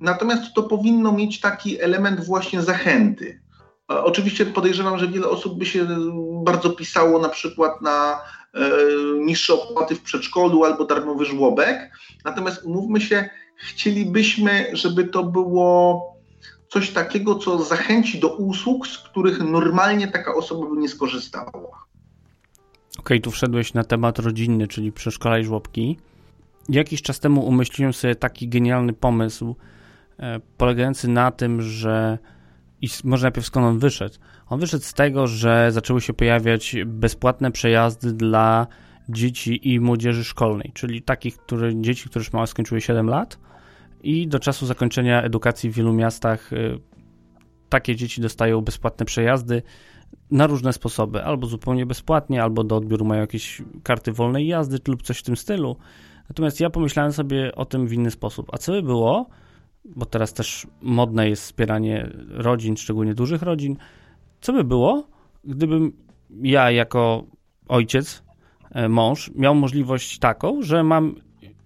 natomiast 0.00 0.54
to 0.54 0.62
powinno 0.62 1.12
mieć 1.12 1.40
taki 1.40 1.80
element 1.80 2.24
właśnie 2.24 2.62
zachęty. 2.62 3.40
E, 3.92 4.04
oczywiście 4.04 4.46
podejrzewam, 4.46 4.98
że 4.98 5.08
wiele 5.08 5.28
osób 5.28 5.58
by 5.58 5.66
się 5.66 5.86
bardzo 6.44 6.70
pisało 6.70 7.18
na 7.18 7.28
przykład 7.28 7.82
na 7.82 8.20
niższe 9.18 9.54
opłaty 9.54 9.94
w 9.94 10.02
przedszkolu 10.02 10.64
albo 10.64 10.84
darmowy 10.84 11.24
żłobek. 11.24 11.90
Natomiast 12.24 12.64
umówmy 12.64 13.00
się, 13.00 13.30
chcielibyśmy, 13.60 14.66
żeby 14.72 15.04
to 15.04 15.24
było 15.24 16.02
coś 16.68 16.90
takiego, 16.90 17.34
co 17.34 17.64
zachęci 17.64 18.20
do 18.20 18.36
usług, 18.36 18.86
z 18.86 18.98
których 18.98 19.38
normalnie 19.38 20.08
taka 20.08 20.34
osoba 20.34 20.66
by 20.66 20.76
nie 20.76 20.88
skorzystała. 20.88 21.48
Okej, 21.48 21.78
okay, 22.98 23.20
tu 23.20 23.30
wszedłeś 23.30 23.74
na 23.74 23.84
temat 23.84 24.18
rodzinny, 24.18 24.68
czyli 24.68 24.92
przedszkola 24.92 25.38
i 25.38 25.44
żłobki. 25.44 25.98
Jakiś 26.68 27.02
czas 27.02 27.20
temu 27.20 27.46
umyśliłem 27.46 27.92
sobie 27.92 28.14
taki 28.14 28.48
genialny 28.48 28.92
pomysł, 28.92 29.56
e, 30.18 30.40
polegający 30.56 31.08
na 31.08 31.30
tym, 31.30 31.62
że 31.62 32.18
i 32.82 32.88
może 33.04 33.22
najpierw 33.22 33.46
skąd 33.46 33.66
on 33.66 33.78
wyszedł. 33.78 34.14
On 34.48 34.60
wyszedł 34.60 34.84
z 34.84 34.94
tego, 34.94 35.26
że 35.26 35.72
zaczęły 35.72 36.00
się 36.00 36.12
pojawiać 36.12 36.76
bezpłatne 36.86 37.50
przejazdy 37.52 38.12
dla 38.12 38.66
dzieci 39.08 39.72
i 39.72 39.80
młodzieży 39.80 40.24
szkolnej, 40.24 40.70
czyli 40.74 41.02
takich 41.02 41.36
które, 41.36 41.80
dzieci, 41.80 42.08
które 42.08 42.20
już 42.20 42.32
małe 42.32 42.46
skończyły 42.46 42.80
7 42.80 43.06
lat 43.06 43.38
i 44.02 44.28
do 44.28 44.38
czasu 44.38 44.66
zakończenia 44.66 45.22
edukacji 45.22 45.70
w 45.70 45.74
wielu 45.74 45.92
miastach 45.92 46.52
y, 46.52 46.78
takie 47.68 47.96
dzieci 47.96 48.20
dostają 48.20 48.60
bezpłatne 48.60 49.06
przejazdy 49.06 49.62
na 50.30 50.46
różne 50.46 50.72
sposoby, 50.72 51.24
albo 51.24 51.46
zupełnie 51.46 51.86
bezpłatnie, 51.86 52.42
albo 52.42 52.64
do 52.64 52.76
odbioru 52.76 53.04
mają 53.04 53.20
jakieś 53.20 53.62
karty 53.82 54.12
wolnej 54.12 54.46
jazdy 54.46 54.78
lub 54.88 55.02
coś 55.02 55.18
w 55.18 55.22
tym 55.22 55.36
stylu. 55.36 55.76
Natomiast 56.28 56.60
ja 56.60 56.70
pomyślałem 56.70 57.12
sobie 57.12 57.54
o 57.54 57.64
tym 57.64 57.86
w 57.86 57.92
inny 57.92 58.10
sposób. 58.10 58.48
A 58.52 58.58
co 58.58 58.72
by 58.72 58.82
było, 58.82 59.26
bo 59.84 60.06
teraz 60.06 60.32
też 60.32 60.66
modne 60.82 61.28
jest 61.28 61.42
wspieranie 61.42 62.10
rodzin, 62.28 62.76
szczególnie 62.76 63.14
dużych 63.14 63.42
rodzin, 63.42 63.76
co 64.40 64.52
by 64.52 64.64
było, 64.64 65.08
gdybym 65.44 65.92
ja 66.42 66.70
jako 66.70 67.24
ojciec, 67.68 68.22
e, 68.70 68.88
mąż, 68.88 69.30
miał 69.34 69.54
możliwość 69.54 70.18
taką, 70.18 70.62
że 70.62 70.84
mam, 70.84 71.14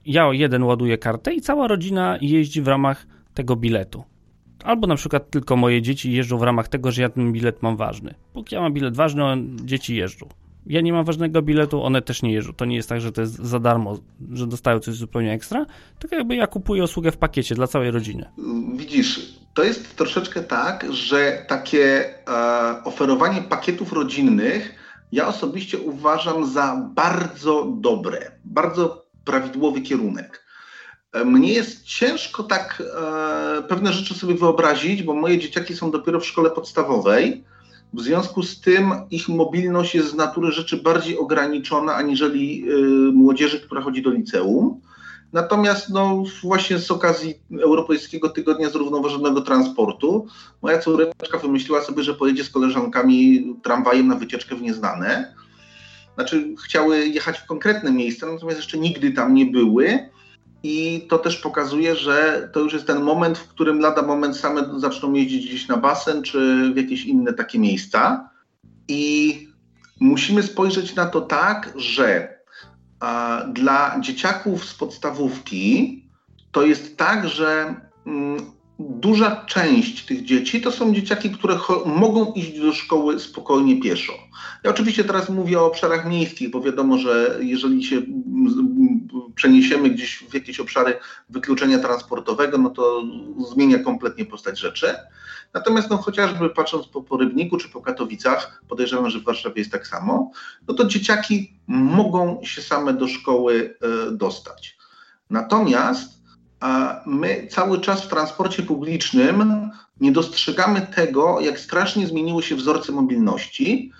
ja 0.06 0.32
jeden 0.32 0.62
ładuję 0.62 0.98
kartę 0.98 1.34
i 1.34 1.40
cała 1.40 1.68
rodzina 1.68 2.18
jeździ 2.20 2.62
w 2.62 2.68
ramach 2.68 3.06
tego 3.34 3.56
biletu. 3.56 4.04
Albo 4.64 4.86
na 4.86 4.96
przykład 4.96 5.30
tylko 5.30 5.56
moje 5.56 5.82
dzieci 5.82 6.12
jeżdżą 6.12 6.38
w 6.38 6.42
ramach 6.42 6.68
tego, 6.68 6.92
że 6.92 7.02
ja 7.02 7.08
ten 7.08 7.32
bilet 7.32 7.62
mam 7.62 7.76
ważny. 7.76 8.14
Póki 8.32 8.54
ja 8.54 8.60
mam 8.60 8.72
bilet 8.72 8.96
ważny, 8.96 9.22
dzieci 9.64 9.96
jeżdżą. 9.96 10.28
Ja 10.66 10.80
nie 10.80 10.92
mam 10.92 11.04
ważnego 11.04 11.42
biletu, 11.42 11.82
one 11.82 12.02
też 12.02 12.22
nie 12.22 12.32
jeżdżą. 12.32 12.52
To 12.52 12.64
nie 12.64 12.76
jest 12.76 12.88
tak, 12.88 13.00
że 13.00 13.12
to 13.12 13.20
jest 13.20 13.34
za 13.34 13.60
darmo, 13.60 13.98
że 14.32 14.46
dostają 14.46 14.78
coś 14.78 14.94
zupełnie 14.94 15.32
ekstra, 15.32 15.66
tylko 15.98 16.16
jakby 16.16 16.36
ja 16.36 16.46
kupuję 16.46 16.84
usługę 16.84 17.12
w 17.12 17.16
pakiecie 17.16 17.54
dla 17.54 17.66
całej 17.66 17.90
rodziny. 17.90 18.30
Widzisz, 18.76 19.38
to 19.54 19.64
jest 19.64 19.96
troszeczkę 19.96 20.42
tak, 20.42 20.86
że 20.92 21.44
takie 21.48 22.04
e, 22.28 22.84
oferowanie 22.84 23.42
pakietów 23.42 23.92
rodzinnych 23.92 24.84
ja 25.12 25.28
osobiście 25.28 25.78
uważam 25.78 26.46
za 26.46 26.90
bardzo 26.94 27.66
dobre, 27.76 28.30
bardzo 28.44 29.03
prawidłowy 29.24 29.80
kierunek. 29.80 30.44
E, 31.12 31.24
mnie 31.24 31.52
jest 31.52 31.82
ciężko 31.82 32.42
tak 32.42 32.82
e, 32.96 33.62
pewne 33.62 33.92
rzeczy 33.92 34.14
sobie 34.14 34.34
wyobrazić, 34.34 35.02
bo 35.02 35.14
moje 35.14 35.38
dzieciaki 35.38 35.76
są 35.76 35.90
dopiero 35.90 36.20
w 36.20 36.26
szkole 36.26 36.50
podstawowej. 36.50 37.44
W 37.92 38.00
związku 38.00 38.42
z 38.42 38.60
tym 38.60 38.92
ich 39.10 39.28
mobilność 39.28 39.94
jest 39.94 40.10
z 40.10 40.14
natury 40.14 40.52
rzeczy 40.52 40.76
bardziej 40.76 41.18
ograniczona 41.18 41.94
aniżeli 41.94 42.64
e, 42.68 42.76
młodzieży, 43.12 43.60
która 43.60 43.80
chodzi 43.80 44.02
do 44.02 44.10
liceum. 44.10 44.80
Natomiast 45.32 45.90
no, 45.90 46.22
właśnie 46.42 46.78
z 46.78 46.90
okazji 46.90 47.34
Europejskiego 47.62 48.28
Tygodnia 48.28 48.70
Zrównoważonego 48.70 49.40
Transportu 49.40 50.26
moja 50.62 50.78
córeczka 50.78 51.38
wymyśliła 51.38 51.82
sobie, 51.82 52.02
że 52.02 52.14
pojedzie 52.14 52.44
z 52.44 52.50
koleżankami 52.50 53.44
tramwajem 53.62 54.08
na 54.08 54.14
wycieczkę 54.14 54.56
w 54.56 54.62
nieznane. 54.62 55.34
Znaczy 56.14 56.54
chciały 56.64 57.08
jechać 57.08 57.38
w 57.38 57.46
konkretne 57.46 57.92
miejsca, 57.92 58.26
natomiast 58.32 58.58
jeszcze 58.58 58.78
nigdy 58.78 59.12
tam 59.12 59.34
nie 59.34 59.46
były. 59.46 60.08
I 60.62 61.06
to 61.08 61.18
też 61.18 61.36
pokazuje, 61.36 61.96
że 61.96 62.48
to 62.52 62.60
już 62.60 62.72
jest 62.72 62.86
ten 62.86 63.02
moment, 63.02 63.38
w 63.38 63.48
którym 63.48 63.80
lada 63.80 64.02
moment 64.02 64.36
same 64.36 64.80
zaczną 64.80 65.12
jeździć 65.12 65.46
gdzieś 65.46 65.68
na 65.68 65.76
basen 65.76 66.22
czy 66.22 66.70
w 66.74 66.76
jakieś 66.76 67.04
inne 67.04 67.32
takie 67.32 67.58
miejsca. 67.58 68.30
I 68.88 69.48
musimy 70.00 70.42
spojrzeć 70.42 70.94
na 70.94 71.06
to 71.06 71.20
tak, 71.20 71.72
że 71.76 72.38
a, 73.00 73.42
dla 73.52 74.00
dzieciaków 74.00 74.64
z 74.64 74.74
podstawówki 74.74 76.04
to 76.52 76.62
jest 76.62 76.96
tak, 76.96 77.28
że 77.28 77.74
mm, 78.06 78.53
duża 78.78 79.44
część 79.46 80.06
tych 80.06 80.24
dzieci 80.24 80.60
to 80.60 80.72
są 80.72 80.94
dzieciaki, 80.94 81.30
które 81.30 81.58
mogą 81.86 82.32
iść 82.32 82.60
do 82.60 82.72
szkoły 82.72 83.20
spokojnie 83.20 83.80
pieszo. 83.80 84.12
Ja 84.64 84.70
oczywiście 84.70 85.04
teraz 85.04 85.28
mówię 85.28 85.60
o 85.60 85.66
obszarach 85.66 86.08
miejskich, 86.08 86.50
bo 86.50 86.60
wiadomo, 86.60 86.98
że 86.98 87.38
jeżeli 87.40 87.84
się 87.84 88.02
przeniesiemy 89.34 89.90
gdzieś 89.90 90.24
w 90.30 90.34
jakieś 90.34 90.60
obszary 90.60 90.98
wykluczenia 91.28 91.78
transportowego, 91.78 92.58
no 92.58 92.70
to 92.70 93.02
zmienia 93.52 93.78
kompletnie 93.78 94.24
postać 94.24 94.58
rzeczy. 94.58 94.94
Natomiast 95.54 95.90
no, 95.90 95.96
chociażby 95.96 96.50
patrząc 96.50 96.86
po, 96.86 97.02
po 97.02 97.16
Rybniku 97.16 97.56
czy 97.56 97.68
po 97.68 97.80
Katowicach, 97.80 98.62
podejrzewam, 98.68 99.10
że 99.10 99.18
w 99.18 99.24
Warszawie 99.24 99.58
jest 99.58 99.72
tak 99.72 99.86
samo, 99.86 100.30
no 100.68 100.74
to 100.74 100.84
dzieciaki 100.84 101.60
mogą 101.66 102.40
się 102.44 102.62
same 102.62 102.92
do 102.92 103.08
szkoły 103.08 103.76
e, 104.08 104.10
dostać. 104.10 104.76
Natomiast 105.30 106.23
my 107.06 107.46
cały 107.50 107.80
czas 107.80 108.04
w 108.04 108.08
transporcie 108.08 108.62
publicznym 108.62 109.70
nie 110.00 110.12
dostrzegamy 110.12 110.80
tego, 110.80 111.40
jak 111.40 111.60
strasznie 111.60 112.06
zmieniły 112.06 112.42
się 112.42 112.56
wzorce 112.56 112.92
mobilności. 112.92 113.92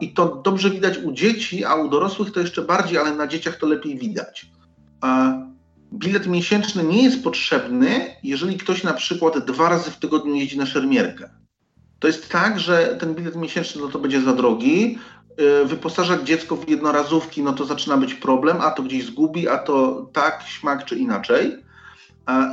I 0.00 0.12
to 0.12 0.42
dobrze 0.44 0.70
widać 0.70 0.98
u 0.98 1.12
dzieci, 1.12 1.64
a 1.64 1.74
u 1.74 1.88
dorosłych 1.88 2.32
to 2.32 2.40
jeszcze 2.40 2.62
bardziej, 2.62 2.98
ale 2.98 3.14
na 3.14 3.26
dzieciach 3.26 3.56
to 3.56 3.66
lepiej 3.66 3.98
widać. 3.98 4.50
Bilet 5.92 6.26
miesięczny 6.26 6.84
nie 6.84 7.02
jest 7.02 7.24
potrzebny, 7.24 8.16
jeżeli 8.22 8.56
ktoś 8.56 8.84
na 8.84 8.94
przykład 8.94 9.38
dwa 9.38 9.68
razy 9.68 9.90
w 9.90 9.96
tygodniu 9.96 10.34
jeździ 10.34 10.58
na 10.58 10.66
szermierkę. 10.66 11.30
To 11.98 12.06
jest 12.06 12.28
tak, 12.28 12.60
że 12.60 12.96
ten 13.00 13.14
bilet 13.14 13.36
miesięczny 13.36 13.82
no 13.82 13.88
to 13.88 13.98
będzie 13.98 14.20
za 14.20 14.32
drogi, 14.32 14.98
y, 15.62 15.64
wyposażać 15.64 16.22
dziecko 16.22 16.56
w 16.56 16.68
jednorazówki, 16.68 17.42
no 17.42 17.52
to 17.52 17.64
zaczyna 17.64 17.96
być 17.96 18.14
problem, 18.14 18.56
a 18.60 18.70
to 18.70 18.82
gdzieś 18.82 19.04
zgubi, 19.04 19.48
a 19.48 19.58
to 19.58 20.06
tak, 20.12 20.42
śmak 20.46 20.84
czy 20.84 20.96
inaczej. 20.96 21.67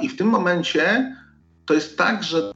I 0.02 0.10
w 0.10 0.18
tym 0.18 0.28
momencie 0.28 1.16
to 1.66 1.74
jest 1.74 1.98
tak, 1.98 2.24
że 2.24 2.52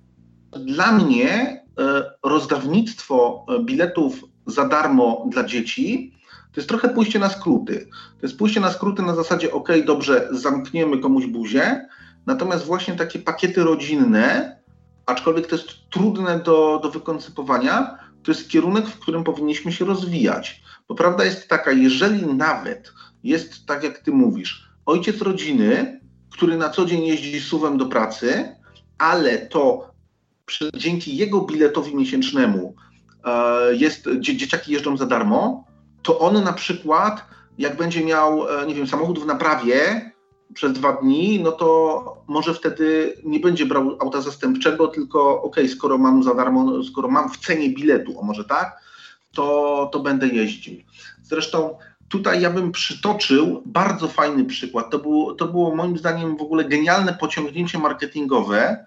dla 0.51 0.91
mnie 0.91 1.31
e, 1.79 2.11
rozdawnictwo 2.23 3.45
e, 3.49 3.63
biletów 3.63 4.25
za 4.45 4.67
darmo 4.67 5.25
dla 5.31 5.43
dzieci 5.43 6.13
to 6.51 6.61
jest 6.61 6.69
trochę 6.69 6.89
pójście 6.89 7.19
na 7.19 7.29
skróty. 7.29 7.89
To 8.19 8.27
jest 8.27 8.37
pójście 8.37 8.59
na 8.59 8.71
skróty 8.71 9.01
na 9.01 9.15
zasadzie, 9.15 9.51
ok, 9.51 9.69
dobrze, 9.85 10.27
zamkniemy 10.31 10.97
komuś 10.97 11.25
buzię, 11.25 11.87
natomiast 12.25 12.65
właśnie 12.65 12.95
takie 12.95 13.19
pakiety 13.19 13.63
rodzinne, 13.63 14.57
aczkolwiek 15.05 15.47
to 15.47 15.55
jest 15.55 15.69
trudne 15.89 16.39
do, 16.39 16.79
do 16.83 16.91
wykoncypowania, 16.91 17.97
to 18.23 18.31
jest 18.31 18.49
kierunek, 18.49 18.87
w 18.87 18.99
którym 18.99 19.23
powinniśmy 19.23 19.71
się 19.71 19.85
rozwijać. 19.85 20.61
Bo 20.87 20.95
prawda 20.95 21.25
jest 21.25 21.47
taka, 21.47 21.71
jeżeli 21.71 22.25
nawet 22.25 22.93
jest 23.23 23.65
tak, 23.65 23.83
jak 23.83 23.99
ty 23.99 24.11
mówisz, 24.11 24.69
ojciec 24.85 25.21
rodziny 25.21 25.98
który 26.31 26.57
na 26.57 26.69
co 26.69 26.85
dzień 26.85 27.05
jeździ 27.05 27.41
suwem 27.41 27.77
do 27.77 27.85
pracy, 27.85 28.55
ale 28.97 29.37
to 29.37 29.89
przy, 30.45 30.69
dzięki 30.73 31.17
jego 31.17 31.41
biletowi 31.41 31.95
miesięcznemu 31.95 32.75
e, 33.25 33.75
jest, 33.75 34.09
dzie, 34.19 34.37
dzieciaki 34.37 34.73
jeżdżą 34.73 34.97
za 34.97 35.05
darmo, 35.05 35.63
to 36.03 36.19
on 36.19 36.43
na 36.43 36.53
przykład, 36.53 37.25
jak 37.57 37.77
będzie 37.77 38.05
miał, 38.05 38.59
e, 38.59 38.65
nie 38.67 38.75
wiem, 38.75 38.87
samochód 38.87 39.19
w 39.19 39.25
naprawie 39.25 40.11
przez 40.53 40.73
dwa 40.73 40.93
dni, 40.93 41.39
no 41.43 41.51
to 41.51 42.23
może 42.27 42.53
wtedy 42.53 43.17
nie 43.23 43.39
będzie 43.39 43.65
brał 43.65 43.97
auta 43.99 44.21
zastępczego, 44.21 44.87
tylko 44.87 45.41
ok, 45.41 45.55
skoro 45.71 45.97
mam 45.97 46.23
za 46.23 46.35
darmo, 46.35 46.83
skoro 46.83 47.07
mam 47.07 47.29
w 47.29 47.37
cenie 47.37 47.69
biletu, 47.69 48.19
o 48.19 48.23
może 48.23 48.45
tak, 48.45 48.77
to, 49.33 49.89
to 49.91 49.99
będę 49.99 50.27
jeździł. 50.27 50.73
Zresztą 51.23 51.77
Tutaj 52.09 52.41
ja 52.41 52.49
bym 52.49 52.71
przytoczył 52.71 53.63
bardzo 53.65 54.07
fajny 54.07 54.45
przykład. 54.45 54.89
To 54.89 54.99
było, 54.99 55.35
to 55.35 55.47
było 55.47 55.75
moim 55.75 55.97
zdaniem 55.97 56.37
w 56.37 56.41
ogóle 56.41 56.65
genialne 56.65 57.13
pociągnięcie 57.13 57.79
marketingowe. 57.79 58.85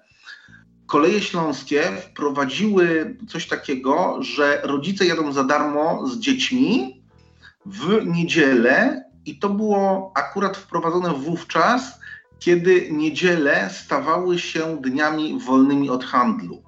Koleje 0.86 1.20
Śląskie 1.20 1.82
wprowadziły 1.82 3.16
coś 3.28 3.48
takiego, 3.48 4.18
że 4.22 4.60
rodzice 4.62 5.06
jadą 5.06 5.32
za 5.32 5.44
darmo 5.44 6.06
z 6.06 6.18
dziećmi 6.18 7.02
w 7.66 8.06
niedzielę 8.06 9.04
i 9.26 9.38
to 9.38 9.48
było 9.48 10.12
akurat 10.14 10.56
wprowadzone 10.56 11.14
wówczas, 11.14 12.00
kiedy 12.38 12.88
niedziele 12.90 13.70
stawały 13.70 14.38
się 14.38 14.78
dniami 14.80 15.38
wolnymi 15.40 15.90
od 15.90 16.04
handlu. 16.04 16.62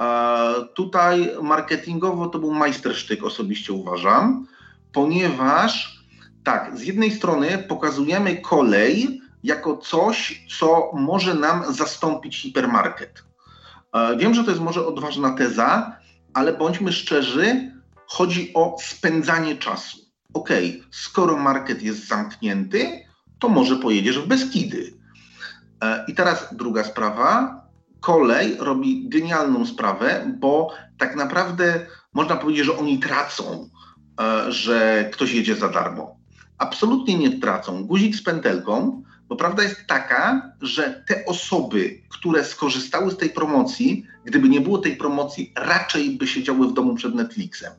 E, 0.00 0.54
tutaj 0.74 1.30
marketingowo 1.42 2.26
to 2.28 2.38
był 2.38 2.50
majstersztyk, 2.50 3.24
osobiście 3.24 3.72
uważam 3.72 4.46
ponieważ 4.92 6.00
tak, 6.44 6.78
z 6.78 6.82
jednej 6.82 7.10
strony 7.10 7.58
pokazujemy 7.58 8.36
kolej 8.36 9.20
jako 9.42 9.76
coś, 9.76 10.44
co 10.58 10.90
może 10.94 11.34
nam 11.34 11.74
zastąpić 11.74 12.42
hipermarket. 12.42 13.24
E, 13.94 14.16
wiem, 14.16 14.34
że 14.34 14.44
to 14.44 14.50
jest 14.50 14.62
może 14.62 14.86
odważna 14.86 15.30
teza, 15.30 15.96
ale 16.34 16.52
bądźmy 16.52 16.92
szczerzy, 16.92 17.72
chodzi 18.06 18.54
o 18.54 18.76
spędzanie 18.80 19.56
czasu. 19.56 19.98
Ok, 20.34 20.48
skoro 20.90 21.36
market 21.36 21.82
jest 21.82 22.08
zamknięty, 22.08 23.04
to 23.38 23.48
może 23.48 23.76
pojedziesz 23.76 24.18
w 24.18 24.26
Beskidy. 24.26 24.92
E, 25.82 26.04
I 26.08 26.14
teraz 26.14 26.48
druga 26.52 26.84
sprawa. 26.84 27.60
Kolej 28.00 28.56
robi 28.58 29.08
genialną 29.08 29.66
sprawę, 29.66 30.34
bo 30.38 30.74
tak 30.98 31.16
naprawdę 31.16 31.86
można 32.12 32.36
powiedzieć, 32.36 32.66
że 32.66 32.78
oni 32.78 32.98
tracą 32.98 33.70
że 34.48 35.08
ktoś 35.12 35.32
jedzie 35.32 35.56
za 35.56 35.68
darmo. 35.68 36.16
Absolutnie 36.58 37.18
nie 37.18 37.40
tracą. 37.40 37.84
Guzik 37.84 38.16
z 38.16 38.22
pętelką, 38.22 39.02
bo 39.28 39.36
prawda 39.36 39.62
jest 39.62 39.86
taka, 39.86 40.52
że 40.62 41.04
te 41.08 41.24
osoby, 41.24 42.02
które 42.08 42.44
skorzystały 42.44 43.10
z 43.10 43.16
tej 43.16 43.30
promocji, 43.30 44.06
gdyby 44.24 44.48
nie 44.48 44.60
było 44.60 44.78
tej 44.78 44.96
promocji, 44.96 45.52
raczej 45.56 46.10
by 46.10 46.26
siedziały 46.26 46.68
w 46.68 46.72
domu 46.72 46.94
przed 46.94 47.14
Netflixem. 47.14 47.72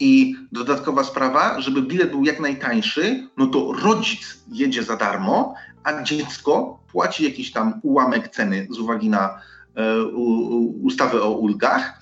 I 0.00 0.36
dodatkowa 0.52 1.04
sprawa, 1.04 1.60
żeby 1.60 1.82
bilet 1.82 2.10
był 2.10 2.24
jak 2.24 2.40
najtańszy, 2.40 3.28
no 3.36 3.46
to 3.46 3.72
rodzic 3.72 4.44
jedzie 4.52 4.82
za 4.82 4.96
darmo, 4.96 5.54
a 5.84 6.02
dziecko 6.02 6.80
płaci 6.92 7.24
jakiś 7.24 7.52
tam 7.52 7.80
ułamek 7.82 8.28
ceny 8.28 8.66
z 8.70 8.78
uwagi 8.78 9.08
na 9.08 9.40
e, 9.74 10.02
u, 10.04 10.86
ustawę 10.86 11.22
o 11.22 11.30
ulgach 11.30 12.01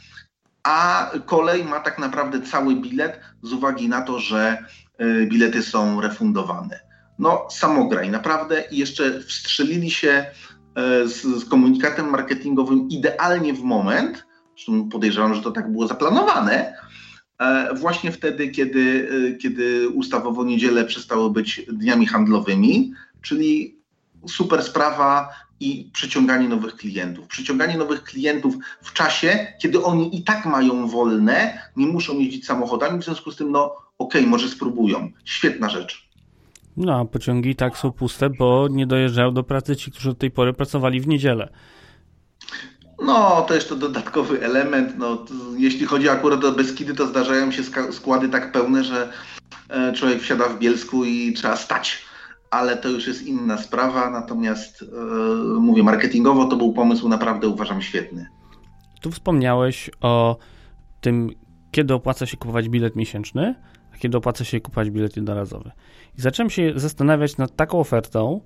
a 0.62 1.10
kolej 1.26 1.64
ma 1.64 1.80
tak 1.80 1.98
naprawdę 1.98 2.42
cały 2.42 2.76
bilet 2.76 3.20
z 3.42 3.52
uwagi 3.52 3.88
na 3.88 4.02
to, 4.02 4.18
że 4.18 4.64
e, 4.98 5.26
bilety 5.26 5.62
są 5.62 6.00
refundowane. 6.00 6.80
No, 7.18 7.46
samograj, 7.50 8.10
naprawdę. 8.10 8.64
I 8.70 8.78
jeszcze 8.78 9.20
wstrzelili 9.20 9.90
się 9.90 10.26
e, 10.74 11.08
z, 11.08 11.22
z 11.22 11.44
komunikatem 11.44 12.10
marketingowym 12.10 12.88
idealnie 12.88 13.54
w 13.54 13.62
moment, 13.62 14.24
zresztą 14.56 14.88
podejrzewam, 14.88 15.34
że 15.34 15.42
to 15.42 15.50
tak 15.50 15.72
było 15.72 15.86
zaplanowane, 15.86 16.74
e, 17.38 17.74
właśnie 17.74 18.12
wtedy, 18.12 18.48
kiedy, 18.48 19.08
kiedy 19.42 19.88
ustawowo 19.88 20.44
niedziele 20.44 20.84
przestały 20.84 21.30
być 21.30 21.66
dniami 21.72 22.06
handlowymi, 22.06 22.92
czyli 23.22 23.79
super 24.26 24.62
sprawa 24.62 25.28
i 25.60 25.90
przyciąganie 25.92 26.48
nowych 26.48 26.76
klientów. 26.76 27.26
Przyciąganie 27.26 27.76
nowych 27.76 28.04
klientów 28.04 28.54
w 28.82 28.92
czasie, 28.92 29.46
kiedy 29.58 29.82
oni 29.82 30.16
i 30.16 30.22
tak 30.22 30.46
mają 30.46 30.88
wolne, 30.88 31.62
nie 31.76 31.86
muszą 31.86 32.18
jeździć 32.18 32.46
samochodami, 32.46 33.00
w 33.00 33.04
związku 33.04 33.30
z 33.32 33.36
tym, 33.36 33.50
no 33.50 33.64
okej, 33.98 34.20
okay, 34.20 34.26
może 34.26 34.48
spróbują. 34.48 35.10
Świetna 35.24 35.68
rzecz. 35.68 36.10
No, 36.76 37.00
a 37.00 37.04
pociągi 37.04 37.50
i 37.50 37.56
tak 37.56 37.76
są 37.76 37.92
puste, 37.92 38.30
bo 38.30 38.68
nie 38.70 38.86
dojeżdżają 38.86 39.34
do 39.34 39.42
pracy 39.42 39.76
ci, 39.76 39.90
którzy 39.90 40.08
do 40.08 40.14
tej 40.14 40.30
pory 40.30 40.52
pracowali 40.52 41.00
w 41.00 41.08
niedzielę. 41.08 41.52
No, 43.02 43.46
to 43.48 43.58
to 43.68 43.76
dodatkowy 43.76 44.42
element. 44.42 44.98
No, 44.98 45.16
to, 45.16 45.34
jeśli 45.58 45.86
chodzi 45.86 46.08
akurat 46.08 46.44
o 46.44 46.52
Beskidy, 46.52 46.94
to 46.94 47.06
zdarzają 47.06 47.52
się 47.52 47.62
składy 47.92 48.28
tak 48.28 48.52
pełne, 48.52 48.84
że 48.84 49.12
e, 49.68 49.92
człowiek 49.92 50.22
wsiada 50.22 50.48
w 50.48 50.58
Bielsku 50.58 51.04
i 51.04 51.32
trzeba 51.32 51.56
stać. 51.56 52.09
Ale 52.50 52.76
to 52.76 52.88
już 52.88 53.06
jest 53.06 53.22
inna 53.22 53.58
sprawa. 53.58 54.10
Natomiast 54.10 54.82
yy, 54.82 55.60
mówię, 55.60 55.82
marketingowo 55.82 56.44
to 56.44 56.56
był 56.56 56.72
pomysł 56.72 57.08
naprawdę 57.08 57.48
uważam 57.48 57.82
świetny. 57.82 58.26
Tu 59.00 59.10
wspomniałeś 59.10 59.90
o 60.00 60.36
tym, 61.00 61.30
kiedy 61.70 61.94
opłaca 61.94 62.26
się 62.26 62.36
kupować 62.36 62.68
bilet 62.68 62.96
miesięczny, 62.96 63.54
a 63.94 63.96
kiedy 63.96 64.16
opłaca 64.16 64.44
się 64.44 64.60
kupować 64.60 64.90
bilet 64.90 65.16
jednorazowy. 65.16 65.70
I 66.18 66.20
zacząłem 66.20 66.50
się 66.50 66.72
zastanawiać 66.76 67.36
nad 67.36 67.56
taką 67.56 67.78
ofertą, 67.78 68.40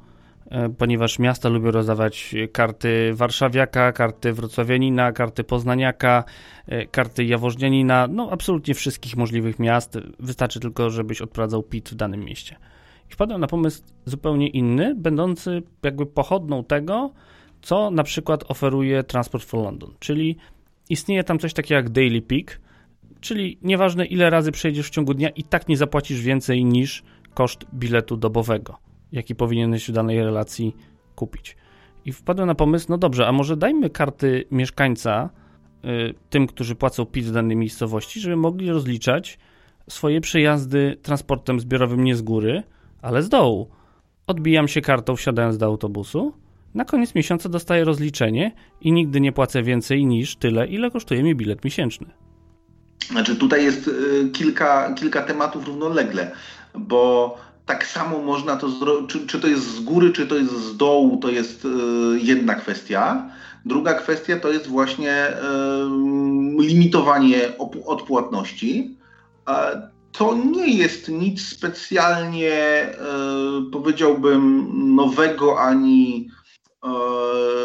E, 0.50 0.68
ponieważ 0.68 1.18
miasta 1.18 1.48
lubią 1.48 1.70
rozdawać 1.70 2.34
karty 2.52 3.10
warszawiaka, 3.14 3.92
karty 3.92 4.32
wrocławianina, 4.32 5.12
karty 5.12 5.44
poznaniaka, 5.44 6.24
e, 6.66 6.86
karty 6.86 7.24
jaworznianina, 7.24 8.06
no 8.10 8.30
absolutnie 8.30 8.74
wszystkich 8.74 9.16
możliwych 9.16 9.58
miast. 9.58 9.98
Wystarczy 10.18 10.60
tylko, 10.60 10.90
żebyś 10.90 11.22
odprowadzał 11.22 11.62
PIT 11.62 11.88
w 11.90 11.94
danym 11.94 12.20
mieście. 12.20 12.56
I 13.10 13.12
wpadłem 13.12 13.40
na 13.40 13.46
pomysł 13.46 13.82
zupełnie 14.04 14.48
inny, 14.48 14.94
będący 14.94 15.62
jakby 15.82 16.06
pochodną 16.06 16.64
tego, 16.64 17.12
co 17.62 17.90
na 17.90 18.02
przykład 18.02 18.50
oferuje 18.50 19.02
Transport 19.02 19.44
for 19.44 19.64
London, 19.64 19.94
czyli 19.98 20.36
istnieje 20.90 21.24
tam 21.24 21.38
coś 21.38 21.54
takiego 21.54 21.74
jak 21.74 21.90
Daily 21.90 22.22
Peak, 22.22 22.60
czyli 23.20 23.58
nieważne 23.62 24.06
ile 24.06 24.30
razy 24.30 24.52
przejdziesz 24.52 24.86
w 24.86 24.90
ciągu 24.90 25.14
dnia 25.14 25.28
i 25.28 25.44
tak 25.44 25.68
nie 25.68 25.76
zapłacisz 25.76 26.20
więcej 26.20 26.64
niż 26.64 27.02
koszt 27.34 27.64
biletu 27.74 28.16
dobowego 28.16 28.84
jaki 29.14 29.34
powinieneś 29.34 29.88
w 29.88 29.92
danej 29.92 30.24
relacji 30.24 30.76
kupić. 31.14 31.56
I 32.04 32.12
wpadłem 32.12 32.46
na 32.46 32.54
pomysł, 32.54 32.86
no 32.88 32.98
dobrze, 32.98 33.26
a 33.26 33.32
może 33.32 33.56
dajmy 33.56 33.90
karty 33.90 34.44
mieszkańca 34.50 35.30
y, 35.84 36.14
tym, 36.30 36.46
którzy 36.46 36.74
płacą 36.74 37.06
PIT 37.06 37.24
w 37.24 37.32
danej 37.32 37.56
miejscowości, 37.56 38.20
żeby 38.20 38.36
mogli 38.36 38.70
rozliczać 38.70 39.38
swoje 39.88 40.20
przejazdy 40.20 40.96
transportem 41.02 41.60
zbiorowym 41.60 42.04
nie 42.04 42.16
z 42.16 42.22
góry, 42.22 42.62
ale 43.04 43.22
z 43.22 43.28
dołu. 43.28 43.68
Odbijam 44.26 44.68
się 44.68 44.80
kartą 44.80 45.16
wsiadając 45.16 45.58
do 45.58 45.66
autobusu, 45.66 46.32
na 46.74 46.84
koniec 46.84 47.14
miesiąca 47.14 47.48
dostaję 47.48 47.84
rozliczenie 47.84 48.52
i 48.80 48.92
nigdy 48.92 49.20
nie 49.20 49.32
płacę 49.32 49.62
więcej 49.62 50.06
niż 50.06 50.36
tyle, 50.36 50.66
ile 50.66 50.90
kosztuje 50.90 51.22
mi 51.22 51.34
bilet 51.34 51.64
miesięczny. 51.64 52.06
Znaczy 53.10 53.36
tutaj 53.36 53.64
jest 53.64 53.88
y, 53.88 54.30
kilka, 54.32 54.92
kilka 54.94 55.22
tematów 55.22 55.66
równolegle, 55.66 56.30
bo 56.74 57.36
tak 57.66 57.86
samo 57.86 58.18
można 58.18 58.56
to 58.56 58.68
zrobić, 58.68 59.10
czy, 59.10 59.26
czy, 59.26 59.40
to 59.40 59.48
jest 59.48 59.76
z 59.76 59.80
góry, 59.80 60.12
czy 60.12 60.26
to 60.26 60.36
jest 60.36 60.52
z 60.52 60.76
dołu, 60.76 61.16
to 61.16 61.30
jest 61.30 61.64
y, 61.64 61.68
jedna 62.22 62.54
kwestia. 62.54 63.30
Druga 63.64 63.94
kwestia 63.94 64.40
to 64.40 64.52
jest 64.52 64.66
właśnie 64.66 65.28
limitowanie 66.58 67.40
odpłatności. 67.86 68.96
To 70.18 70.35
nie 70.35 70.77
jest 70.77 71.09
nic 71.09 71.48
specjalnie, 71.48 72.88
y, 72.88 73.70
powiedziałbym, 73.70 74.70
nowego 74.94 75.61
ani 75.61 76.29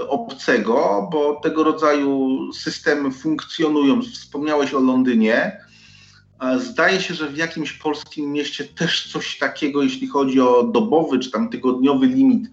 obcego, 0.09 1.07
bo 1.11 1.39
tego 1.43 1.63
rodzaju 1.63 2.39
systemy 2.53 3.11
funkcjonują. 3.11 4.01
Wspomniałeś 4.01 4.73
o 4.73 4.79
Londynie. 4.79 5.61
Zdaje 6.57 7.01
się, 7.01 7.13
że 7.13 7.29
w 7.29 7.37
jakimś 7.37 7.73
polskim 7.73 8.31
mieście 8.31 8.65
też 8.65 9.11
coś 9.11 9.37
takiego, 9.37 9.83
jeśli 9.83 10.07
chodzi 10.07 10.41
o 10.41 10.63
dobowy 10.63 11.19
czy 11.19 11.31
tam 11.31 11.49
tygodniowy 11.49 12.07
limit, 12.07 12.47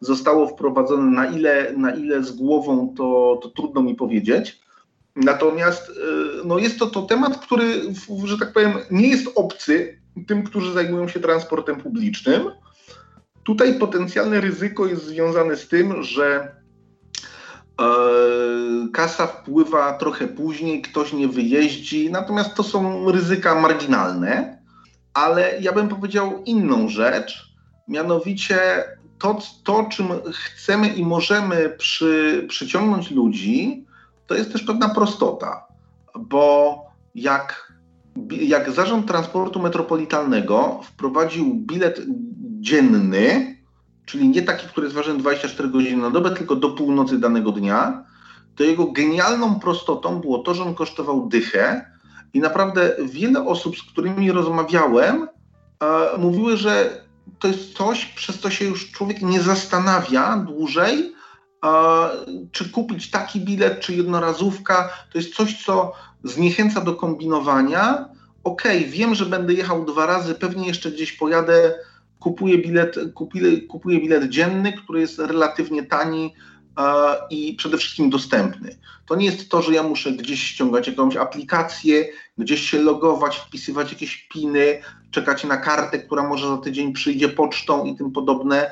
zostało 0.00 0.46
wprowadzone. 0.46 1.10
Na 1.10 1.26
ile, 1.26 1.72
na 1.76 1.90
ile 1.90 2.24
z 2.24 2.32
głową, 2.32 2.94
to, 2.96 3.38
to 3.42 3.48
trudno 3.48 3.82
mi 3.82 3.94
powiedzieć. 3.94 4.60
Natomiast 5.24 5.88
y, 5.88 5.92
no 6.44 6.58
jest 6.58 6.78
to, 6.78 6.86
to 6.86 7.02
temat, 7.02 7.38
który, 7.38 7.82
że 8.24 8.38
tak 8.38 8.52
powiem, 8.52 8.72
nie 8.90 9.08
jest 9.08 9.28
obcy 9.34 10.00
tym, 10.26 10.42
którzy 10.42 10.72
zajmują 10.72 11.08
się 11.08 11.20
transportem 11.20 11.76
publicznym. 11.76 12.50
Tutaj 13.44 13.78
potencjalne 13.78 14.40
ryzyko 14.40 14.86
jest 14.86 15.06
związane 15.06 15.56
z 15.56 15.68
tym, 15.68 16.02
że 16.02 16.58
E, 17.80 18.88
kasa 18.92 19.26
wpływa 19.26 19.92
trochę 19.92 20.28
później, 20.28 20.82
ktoś 20.82 21.12
nie 21.12 21.28
wyjeździ, 21.28 22.10
natomiast 22.10 22.54
to 22.54 22.62
są 22.62 23.10
ryzyka 23.12 23.54
marginalne, 23.54 24.58
ale 25.14 25.58
ja 25.60 25.72
bym 25.72 25.88
powiedział 25.88 26.42
inną 26.46 26.88
rzecz, 26.88 27.54
mianowicie 27.88 28.84
to, 29.18 29.38
to 29.64 29.88
czym 29.90 30.08
chcemy 30.32 30.88
i 30.88 31.04
możemy 31.04 31.74
przy, 31.78 32.46
przyciągnąć 32.48 33.10
ludzi, 33.10 33.86
to 34.28 34.34
jest 34.34 34.52
też 34.52 34.62
pewna 34.62 34.88
prostota, 34.88 35.66
bo 36.18 36.76
jak, 37.14 37.72
jak 38.30 38.70
Zarząd 38.70 39.06
Transportu 39.06 39.60
Metropolitalnego 39.60 40.80
wprowadził 40.84 41.54
bilet 41.54 42.00
dzienny, 42.60 43.56
czyli 44.06 44.28
nie 44.28 44.42
taki, 44.42 44.66
który 44.66 44.86
jest 44.86 44.96
ważny 44.96 45.18
24 45.18 45.68
godziny 45.68 46.02
na 46.02 46.10
dobę, 46.10 46.30
tylko 46.30 46.56
do 46.56 46.70
północy 46.70 47.18
danego 47.18 47.52
dnia, 47.52 48.04
to 48.56 48.64
jego 48.64 48.86
genialną 48.92 49.60
prostotą 49.60 50.20
było 50.20 50.38
to, 50.38 50.54
że 50.54 50.62
on 50.62 50.74
kosztował 50.74 51.28
dychę 51.28 51.90
i 52.34 52.40
naprawdę 52.40 52.96
wiele 53.04 53.46
osób, 53.46 53.78
z 53.78 53.82
którymi 53.82 54.32
rozmawiałem, 54.32 55.28
e, 55.82 56.18
mówiły, 56.18 56.56
że 56.56 57.04
to 57.38 57.48
jest 57.48 57.74
coś, 57.74 58.04
przez 58.04 58.38
co 58.38 58.50
się 58.50 58.64
już 58.64 58.90
człowiek 58.90 59.22
nie 59.22 59.40
zastanawia 59.42 60.36
dłużej, 60.36 61.17
czy 62.52 62.70
kupić 62.70 63.10
taki 63.10 63.40
bilet, 63.40 63.80
czy 63.80 63.94
jednorazówka. 63.94 64.90
To 65.12 65.18
jest 65.18 65.34
coś, 65.34 65.64
co 65.64 65.92
zniechęca 66.24 66.80
do 66.80 66.94
kombinowania. 66.94 68.08
Okej, 68.44 68.78
okay, 68.78 68.90
wiem, 68.90 69.14
że 69.14 69.26
będę 69.26 69.54
jechał 69.54 69.84
dwa 69.84 70.06
razy, 70.06 70.34
pewnie 70.34 70.66
jeszcze 70.66 70.90
gdzieś 70.90 71.12
pojadę 71.12 71.74
kupuję 72.18 72.58
bilet, 72.58 72.96
kupuję, 73.14 73.62
kupuję 73.62 74.00
bilet 74.00 74.28
dzienny, 74.28 74.72
który 74.72 75.00
jest 75.00 75.18
relatywnie 75.18 75.82
tani 75.82 76.34
e, 76.78 76.82
i 77.30 77.54
przede 77.54 77.78
wszystkim 77.78 78.10
dostępny. 78.10 78.78
To 79.06 79.16
nie 79.16 79.26
jest 79.26 79.50
to, 79.50 79.62
że 79.62 79.74
ja 79.74 79.82
muszę 79.82 80.12
gdzieś 80.12 80.42
ściągać 80.42 80.88
jakąś 80.88 81.16
aplikację, 81.16 82.08
gdzieś 82.38 82.70
się 82.70 82.82
logować, 82.82 83.36
wpisywać 83.36 83.92
jakieś 83.92 84.28
piny, 84.32 84.82
czekać 85.10 85.44
na 85.44 85.56
kartę, 85.56 85.98
która 85.98 86.28
może 86.28 86.48
za 86.48 86.56
tydzień 86.56 86.92
przyjdzie 86.92 87.28
pocztą 87.28 87.84
i 87.84 87.96
tym 87.96 88.12
podobne. 88.12 88.70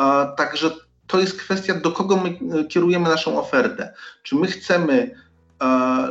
E, 0.00 0.32
także 0.36 0.70
to 1.06 1.20
jest 1.20 1.38
kwestia, 1.38 1.74
do 1.74 1.92
kogo 1.92 2.16
my 2.16 2.38
e, 2.60 2.64
kierujemy 2.64 3.08
naszą 3.08 3.38
ofertę. 3.38 3.94
Czy 4.22 4.36
my 4.36 4.46
chcemy, 4.46 5.24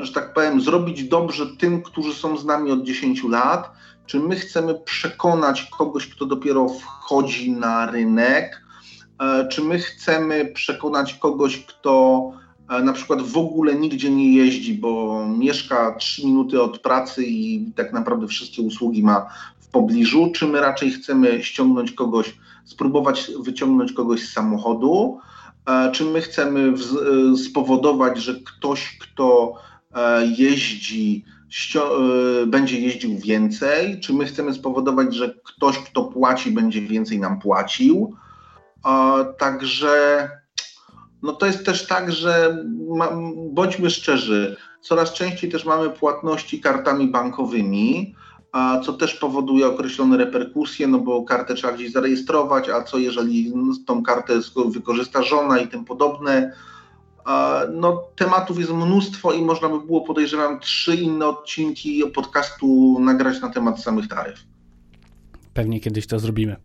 że 0.01 0.13
tak 0.13 0.33
powiem, 0.33 0.61
zrobić 0.61 1.03
dobrze 1.03 1.45
tym, 1.59 1.83
którzy 1.83 2.13
są 2.13 2.37
z 2.37 2.45
nami 2.45 2.71
od 2.71 2.83
10 2.83 3.23
lat, 3.23 3.71
czy 4.05 4.19
my 4.19 4.35
chcemy 4.35 4.75
przekonać 4.75 5.69
kogoś, 5.77 6.07
kto 6.07 6.25
dopiero 6.25 6.69
wchodzi 6.69 7.51
na 7.51 7.91
rynek? 7.91 8.61
E, 9.19 9.47
czy 9.47 9.61
my 9.61 9.79
chcemy 9.79 10.45
przekonać 10.45 11.13
kogoś, 11.13 11.65
kto 11.65 12.31
e, 12.69 12.81
na 12.81 12.93
przykład 12.93 13.21
w 13.21 13.37
ogóle 13.37 13.75
nigdzie 13.75 14.11
nie 14.11 14.33
jeździ, 14.33 14.73
bo 14.73 15.25
mieszka 15.27 15.95
3 15.95 16.25
minuty 16.25 16.61
od 16.61 16.79
pracy 16.79 17.23
i 17.23 17.71
tak 17.75 17.93
naprawdę 17.93 18.27
wszystkie 18.27 18.61
usługi 18.61 19.03
ma 19.03 19.25
w 19.59 19.67
pobliżu? 19.67 20.31
Czy 20.35 20.47
my 20.47 20.61
raczej 20.61 20.91
chcemy 20.91 21.43
ściągnąć 21.43 21.91
kogoś, 21.91 22.37
spróbować 22.65 23.31
wyciągnąć 23.39 23.93
kogoś 23.93 24.29
z 24.29 24.33
samochodu? 24.33 25.19
E, 25.67 25.91
czy 25.91 26.05
my 26.05 26.21
chcemy 26.21 26.73
spowodować, 27.37 28.17
że 28.17 28.35
ktoś, 28.35 28.97
kto 28.97 29.53
jeździ, 30.37 31.25
E, 31.75 32.45
będzie 32.45 32.79
jeździł 32.79 33.17
więcej, 33.17 33.99
czy 33.99 34.13
my 34.13 34.25
chcemy 34.25 34.53
spowodować, 34.53 35.15
że 35.15 35.33
ktoś, 35.43 35.79
kto 35.79 36.03
płaci, 36.03 36.51
będzie 36.51 36.81
więcej 36.81 37.19
nam 37.19 37.39
płacił. 37.39 38.15
Także 39.37 40.29
no 41.21 41.33
to 41.33 41.45
jest 41.45 41.65
też 41.65 41.87
tak, 41.87 42.11
że 42.11 42.63
bądźmy 43.51 43.89
szczerzy, 43.89 44.57
coraz 44.81 45.13
częściej 45.13 45.51
też 45.51 45.65
mamy 45.65 45.89
płatności 45.89 46.61
kartami 46.61 47.07
bankowymi, 47.07 48.15
co 48.85 48.93
też 48.93 49.15
powoduje 49.15 49.67
określone 49.67 50.17
reperkusje, 50.17 50.87
no 50.87 50.99
bo 50.99 51.23
kartę 51.23 51.53
trzeba 51.53 51.73
gdzieś 51.73 51.91
zarejestrować, 51.91 52.69
a 52.69 52.83
co 52.83 52.97
jeżeli 52.97 53.53
tą 53.87 54.03
kartę 54.03 54.33
wykorzysta 54.71 55.23
żona 55.23 55.59
i 55.59 55.67
tym 55.67 55.85
podobne. 55.85 56.53
no, 57.73 58.03
tematów 58.15 58.59
jest 58.59 58.71
mnóstwo 58.71 59.33
i 59.33 59.41
można 59.41 59.69
by 59.69 59.79
było, 59.79 60.01
podejrzewam, 60.01 60.59
trzy 60.59 60.95
inne 60.95 61.27
odcinki 61.27 62.03
podcastu 62.15 62.97
nagrać 62.99 63.41
na 63.41 63.49
temat 63.49 63.81
samych 63.81 64.07
taryf. 64.07 64.45
Pewnie 65.53 65.79
kiedyś 65.79 66.07
to 66.07 66.19
zrobimy. 66.19 66.55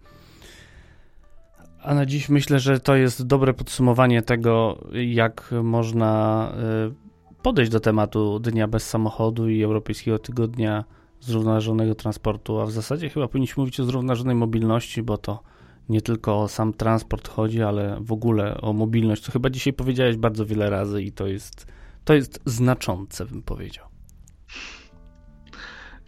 A 1.83 1.95
na 1.95 2.07
dziś 2.07 2.29
myślę, 2.29 2.61
że 2.61 2.81
to 2.81 2.97
jest 2.97 3.27
dobre 3.27 3.55
podsumowanie 3.55 4.23
tego, 4.23 4.79
jak 4.93 5.55
można 5.63 6.53
y, 6.91 7.43
podejść 7.43 7.71
do 7.71 7.81
tematu 7.81 8.39
Dnia 8.39 8.69
bez 8.69 8.89
samochodu 8.89 9.49
i 9.49 9.63
Europejskiego 9.63 10.19
Tygodnia 10.19 10.85
Zrównoważonego 11.21 11.95
Transportu, 11.95 12.61
a 12.61 12.67
w 12.67 12.71
zasadzie 12.71 13.09
chyba 13.09 13.29
powinniśmy 13.29 13.61
mówić 13.61 13.81
o 13.81 13.85
zrównoważonej 13.85 14.37
mobilności, 14.37 15.03
bo 15.03 15.19
to 15.19 15.43
nie 15.89 16.03
tylko 16.03 16.43
o 16.43 16.49
sam 16.49 16.73
transport 16.73 17.29
chodzi, 17.29 17.63
ale 17.63 17.99
w 18.01 18.13
ogóle 18.13 18.61
o 18.61 18.73
mobilność, 18.73 19.23
co 19.23 19.33
chyba 19.33 19.51
dzisiaj 19.51 19.73
powiedziałeś 19.73 20.17
bardzo 20.17 20.47
wiele 20.47 20.71
razy 20.71 21.03
i 21.03 21.13
to 21.13 21.27
jest, 21.27 21.67
to 22.05 22.15
jest 22.15 22.41
znaczące, 22.45 23.27
bym 23.27 23.43
powiedział. 23.43 23.87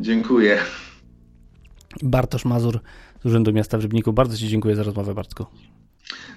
Dziękuję. 0.01 0.59
Bartosz 2.03 2.45
Mazur 2.45 2.81
z 3.23 3.27
Urzędu 3.27 3.53
Miasta 3.53 3.79
w 3.79 3.83
Rybniku. 3.83 4.13
Bardzo 4.13 4.37
Ci 4.37 4.49
dziękuję 4.49 4.77
za 4.77 4.83
rozmowę, 4.83 5.15
Bartku. 5.15 5.47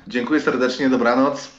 Dziękuję 0.08 0.42
serdecznie, 0.42 0.90
dobranoc. 0.90 1.52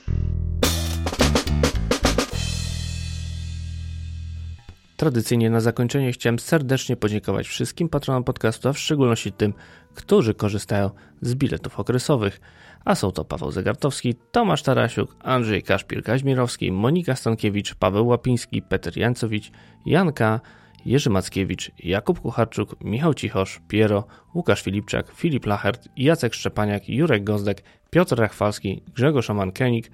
Tradycyjnie 5.05 5.51
na 5.51 5.61
zakończenie 5.61 6.13
chciałem 6.13 6.39
serdecznie 6.39 6.97
podziękować 6.97 7.47
wszystkim 7.47 7.89
patronom 7.89 8.25
podcastu, 8.25 8.69
a 8.69 8.73
w 8.73 8.79
szczególności 8.79 9.33
tym, 9.33 9.55
którzy 9.95 10.35
korzystają 10.35 10.91
z 11.21 11.35
biletów 11.35 11.81
okresowych. 11.81 12.41
A 12.85 12.95
są 12.95 13.13
to 13.13 13.25
Paweł 13.25 13.51
Zegartowski, 13.51 14.15
Tomasz 14.33 14.63
Tarasiuk, 14.63 15.17
Andrzej 15.21 15.63
Kaszpir-Kaźmirowski, 15.63 16.73
Monika 16.73 17.17
Stankiewicz, 17.17 17.75
Paweł 17.75 18.07
Łapiński, 18.07 18.63
Peter 18.63 18.97
Jancowicz, 18.97 19.51
Janka, 19.87 20.41
Jerzy 20.85 21.11
Mackiewicz, 21.11 21.71
Jakub 21.79 22.21
Kucharczuk, 22.21 22.85
Michał 22.85 23.15
Cichosz, 23.15 23.61
Piero, 23.69 24.07
Łukasz 24.35 24.63
Filipczak, 24.63 25.13
Filip 25.15 25.47
Lachert, 25.47 25.89
Jacek 25.97 26.35
Szczepaniak, 26.35 26.89
Jurek 26.89 27.25
Gozdek, 27.25 27.63
Piotr 27.91 28.19
Rachwalski, 28.19 28.83
Grzegorz 28.95 29.31
Aman-Kenik, 29.31 29.91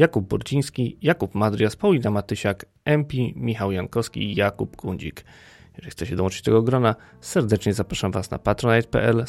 Jakub 0.00 0.28
Burciński, 0.28 0.98
Jakub 1.02 1.34
Madrias, 1.34 1.76
Paulina 1.76 2.10
Matysiak, 2.10 2.66
MP, 2.84 3.16
Michał 3.36 3.72
Jankowski 3.72 4.22
i 4.22 4.34
Jakub 4.34 4.76
Kundzik. 4.76 5.24
Jeżeli 5.72 5.90
chcecie 5.90 6.16
dołączyć 6.16 6.42
do 6.42 6.44
tego 6.44 6.62
grona, 6.62 6.94
serdecznie 7.20 7.74
zapraszam 7.74 8.12
Was 8.12 8.30
na 8.30 8.38
patronite.pl 8.38 9.24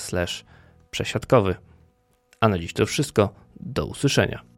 przesiadkowy. 0.92 1.56
A 2.40 2.48
na 2.48 2.60
dziś 2.60 2.74
to 2.74 2.86
wszystko. 2.86 3.34
Do 3.60 3.86
usłyszenia. 3.86 4.51